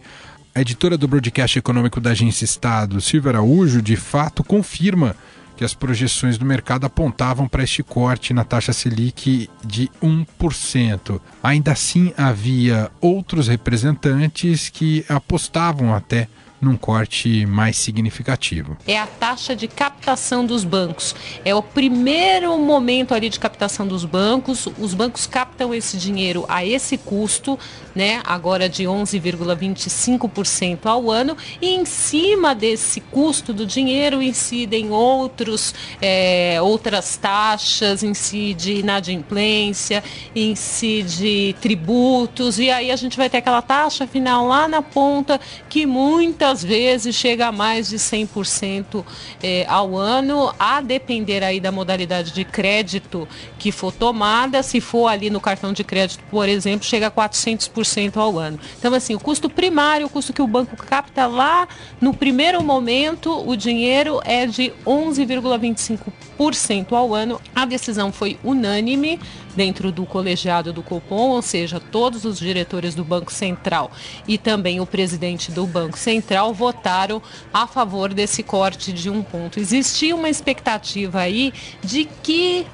A 0.58 0.62
editora 0.62 0.98
do 0.98 1.06
broadcast 1.06 1.60
econômico 1.60 2.00
da 2.00 2.12
Agência 2.12 2.46
Estado, 2.46 3.02
Silvia 3.02 3.32
Araújo, 3.32 3.82
de 3.82 3.98
fato 3.98 4.41
confirma 4.41 5.13
que 5.58 5.65
as 5.65 5.74
projeções 5.74 6.38
do 6.38 6.46
mercado 6.46 6.86
apontavam 6.86 7.46
para 7.46 7.62
este 7.62 7.84
corte 7.84 8.34
na 8.34 8.46
taxa 8.46 8.72
Selic 8.72 9.50
de 9.65 9.91
1%. 10.02 11.20
Ainda 11.44 11.74
assim, 11.74 12.13
havia 12.15 12.89
outros 13.02 13.50
representantes 13.50 14.70
que 14.70 15.04
apostavam 15.10 15.94
até 15.94 16.30
num 16.62 16.78
corte 16.78 17.46
mais 17.46 17.78
significativo. 17.78 18.78
É 18.88 18.98
a 18.98 19.06
taxa 19.06 19.56
de 19.56 19.68
captação 19.68 20.46
dos 20.46 20.63
bancos. 20.63 21.13
É 21.44 21.54
o 21.54 21.62
primeiro 21.62 22.58
momento 22.58 23.13
ali 23.13 23.30
de 23.30 23.39
captação 23.39 23.88
dos 23.88 24.06
bancos. 24.06 24.68
Os 24.80 24.94
bancos 24.94 25.28
captam 25.28 25.74
esse 25.74 25.98
dinheiro 25.98 26.46
a 26.48 26.65
esse 26.65 26.98
custo, 26.98 27.60
né? 27.94 28.22
Agora 28.24 28.70
de 28.70 28.86
11,25% 28.86 30.86
ao 30.86 31.12
ano. 31.12 31.36
E 31.62 31.76
em 31.76 31.86
cima 31.86 32.56
desse 32.56 33.02
custo 33.02 33.54
do 33.54 33.65
dinheiro 33.65 34.22
incidem 34.22 34.91
outros, 34.91 35.76
é, 36.02 36.58
outras 36.62 37.18
taxas, 37.18 38.02
incide 38.02 38.76
inadimplência, 38.76 40.04
incide 40.36 41.56
tributos. 41.62 42.60
E 42.60 42.70
aí 42.70 42.91
a 42.91 42.96
gente 42.96 43.18
vai 43.18 43.30
ter 43.30 43.38
aquela 43.38 43.62
taxa 43.62 44.08
final 44.08 44.48
lá 44.48 44.68
na 44.68 44.82
ponta 44.82 45.39
que 45.70 45.86
muitas 45.86 46.44
muitas 46.45 46.63
vezes 46.63 47.15
chega 47.15 47.47
a 47.47 47.51
mais 47.51 47.89
de 47.89 47.97
100% 47.97 49.03
é, 49.41 49.65
ao 49.67 49.97
ano, 49.97 50.53
a 50.60 50.79
depender 50.79 51.43
aí 51.43 51.60
da 51.60 51.71
modalidade 51.71 52.31
de 52.31 52.45
crédito 52.45 53.27
que 53.58 53.71
for 53.71 53.91
tomada. 53.91 54.62
Se 54.62 54.79
for 54.79 55.08
ali 55.08 55.31
no 55.31 55.41
cartão 55.41 55.73
de 55.73 55.84
crédito, 55.84 56.23
por 56.29 56.47
exemplo, 56.47 56.86
chega 56.86 57.08
a 57.08 57.12
400% 57.12 58.17
ao 58.17 58.38
ano. 58.38 58.60
Então, 58.77 58.93
assim, 58.93 59.15
o 59.15 59.19
custo 59.19 59.49
primário, 59.49 60.05
o 60.05 60.10
custo 60.10 60.31
que 60.31 60.41
o 60.41 60.45
banco 60.45 60.77
capta 60.77 61.25
lá 61.25 61.67
no 61.99 62.13
primeiro 62.13 62.63
momento, 62.63 63.31
o 63.49 63.55
dinheiro 63.55 64.21
é 64.23 64.45
de 64.45 64.71
11,25% 64.86 66.93
ao 66.93 67.15
ano. 67.15 67.41
A 67.55 67.65
decisão 67.65 68.12
foi 68.12 68.38
unânime 68.43 69.19
dentro 69.56 69.91
do 69.91 70.06
colegiado 70.06 70.74
do 70.74 70.84
Copom, 70.84 71.30
ou 71.30 71.41
seja, 71.41 71.80
todos 71.80 72.26
os 72.26 72.38
diretores 72.38 72.94
do 72.94 73.04
Banco 73.04 73.32
Central 73.32 73.91
e 74.28 74.38
também 74.38 74.80
o 74.80 74.86
presidente 74.86 75.52
do 75.52 75.65
Banco 75.65 75.98
Central 75.98 76.54
votaram 76.54 77.22
a 77.54 77.65
favor 77.65 78.13
desse 78.13 78.44
corte 78.44 78.91
de 78.91 79.10
um 79.10 79.24
ponto. 79.24 79.60
Existia 79.60 80.15
uma 80.15 80.30
expectativa 80.30 81.20
aí 81.20 81.54
de 81.84 82.06
que 82.06 82.65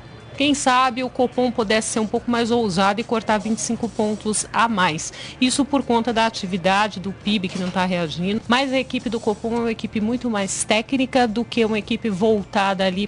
quem 0.42 0.56
sabe 0.56 1.04
o 1.04 1.10
Copom 1.10 1.52
pudesse 1.52 1.90
ser 1.90 2.00
um 2.00 2.08
pouco 2.08 2.32
mais 2.32 2.50
ousado 2.50 3.00
e 3.00 3.04
cortar 3.04 3.38
25 3.38 3.88
pontos 3.88 4.48
a 4.52 4.68
mais. 4.68 5.14
Isso 5.40 5.64
por 5.64 5.84
conta 5.84 6.12
da 6.12 6.26
atividade 6.26 7.00
do 7.00 7.14
PIB 7.14 7.48
que 7.48 7.60
não 7.60 7.68
está 7.68 7.86
reagindo. 7.86 8.42
Mas 8.48 8.74
a 8.74 8.80
equipe 8.80 9.08
do 9.08 9.20
Copom 9.20 9.54
é 9.54 9.60
uma 9.60 9.72
equipe 9.72 10.02
muito 10.02 10.32
mais 10.32 10.64
técnica 10.64 11.28
do 11.28 11.46
que 11.46 11.64
uma 11.64 11.78
equipe 11.78 12.10
voltada 12.10 12.84
ali 12.84 13.08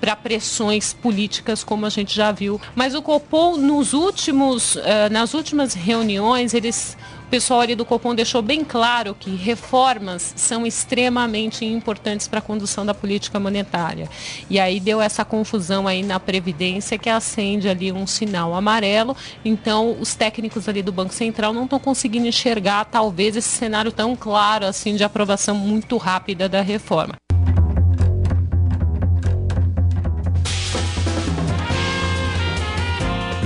para 0.00 0.14
pressões 0.14 0.92
políticas, 0.92 1.64
como 1.64 1.84
a 1.84 1.90
gente 1.90 2.14
já 2.14 2.30
viu. 2.30 2.60
Mas 2.76 2.94
o 2.94 3.02
Copom, 3.02 3.56
nos 3.56 3.92
últimos, 3.92 4.76
uh, 4.76 4.82
nas 5.10 5.34
últimas 5.34 5.74
reuniões, 5.74 6.54
eles 6.54 6.96
pessoal 7.32 7.62
ali 7.62 7.74
do 7.74 7.86
Copom 7.86 8.14
deixou 8.14 8.42
bem 8.42 8.62
claro 8.62 9.16
que 9.18 9.34
reformas 9.34 10.34
são 10.36 10.66
extremamente 10.66 11.64
importantes 11.64 12.28
para 12.28 12.40
a 12.40 12.42
condução 12.42 12.84
da 12.84 12.92
política 12.92 13.40
monetária. 13.40 14.06
E 14.50 14.60
aí 14.60 14.78
deu 14.78 15.00
essa 15.00 15.24
confusão 15.24 15.88
aí 15.88 16.02
na 16.02 16.20
Previdência 16.20 16.98
que 16.98 17.08
acende 17.08 17.70
ali 17.70 17.90
um 17.90 18.06
sinal 18.06 18.54
amarelo. 18.54 19.16
Então, 19.42 19.96
os 19.98 20.14
técnicos 20.14 20.68
ali 20.68 20.82
do 20.82 20.92
Banco 20.92 21.14
Central 21.14 21.54
não 21.54 21.64
estão 21.64 21.78
conseguindo 21.78 22.26
enxergar 22.26 22.84
talvez 22.84 23.34
esse 23.34 23.48
cenário 23.48 23.90
tão 23.90 24.14
claro 24.14 24.66
assim 24.66 24.94
de 24.94 25.02
aprovação 25.02 25.54
muito 25.54 25.96
rápida 25.96 26.50
da 26.50 26.60
reforma. 26.60 27.21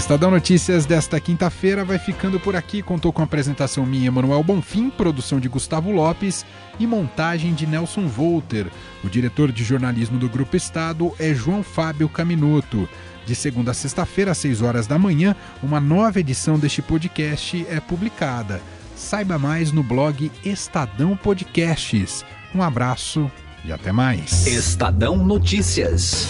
Estadão 0.06 0.30
Notícias 0.30 0.86
desta 0.86 1.18
quinta-feira 1.18 1.84
vai 1.84 1.98
ficando 1.98 2.38
por 2.38 2.54
aqui. 2.54 2.80
Contou 2.80 3.12
com 3.12 3.22
a 3.22 3.24
apresentação 3.24 3.84
minha, 3.84 4.12
Manuel 4.12 4.40
Bonfim, 4.40 4.88
produção 4.88 5.40
de 5.40 5.48
Gustavo 5.48 5.90
Lopes 5.90 6.46
e 6.78 6.86
montagem 6.86 7.52
de 7.52 7.66
Nelson 7.66 8.06
Volter. 8.06 8.68
O 9.02 9.08
diretor 9.08 9.50
de 9.50 9.64
jornalismo 9.64 10.16
do 10.16 10.28
Grupo 10.28 10.56
Estado 10.56 11.12
é 11.18 11.34
João 11.34 11.60
Fábio 11.60 12.08
Caminoto. 12.08 12.88
De 13.26 13.34
segunda 13.34 13.72
a 13.72 13.74
sexta-feira, 13.74 14.30
às 14.30 14.38
6 14.38 14.62
horas 14.62 14.86
da 14.86 14.96
manhã, 14.96 15.34
uma 15.60 15.80
nova 15.80 16.20
edição 16.20 16.56
deste 16.56 16.80
podcast 16.80 17.66
é 17.68 17.80
publicada. 17.80 18.62
Saiba 18.94 19.40
mais 19.40 19.72
no 19.72 19.82
blog 19.82 20.30
Estadão 20.44 21.16
Podcasts. 21.16 22.24
Um 22.54 22.62
abraço 22.62 23.28
e 23.64 23.72
até 23.72 23.90
mais. 23.90 24.46
Estadão 24.46 25.16
Notícias. 25.16 26.28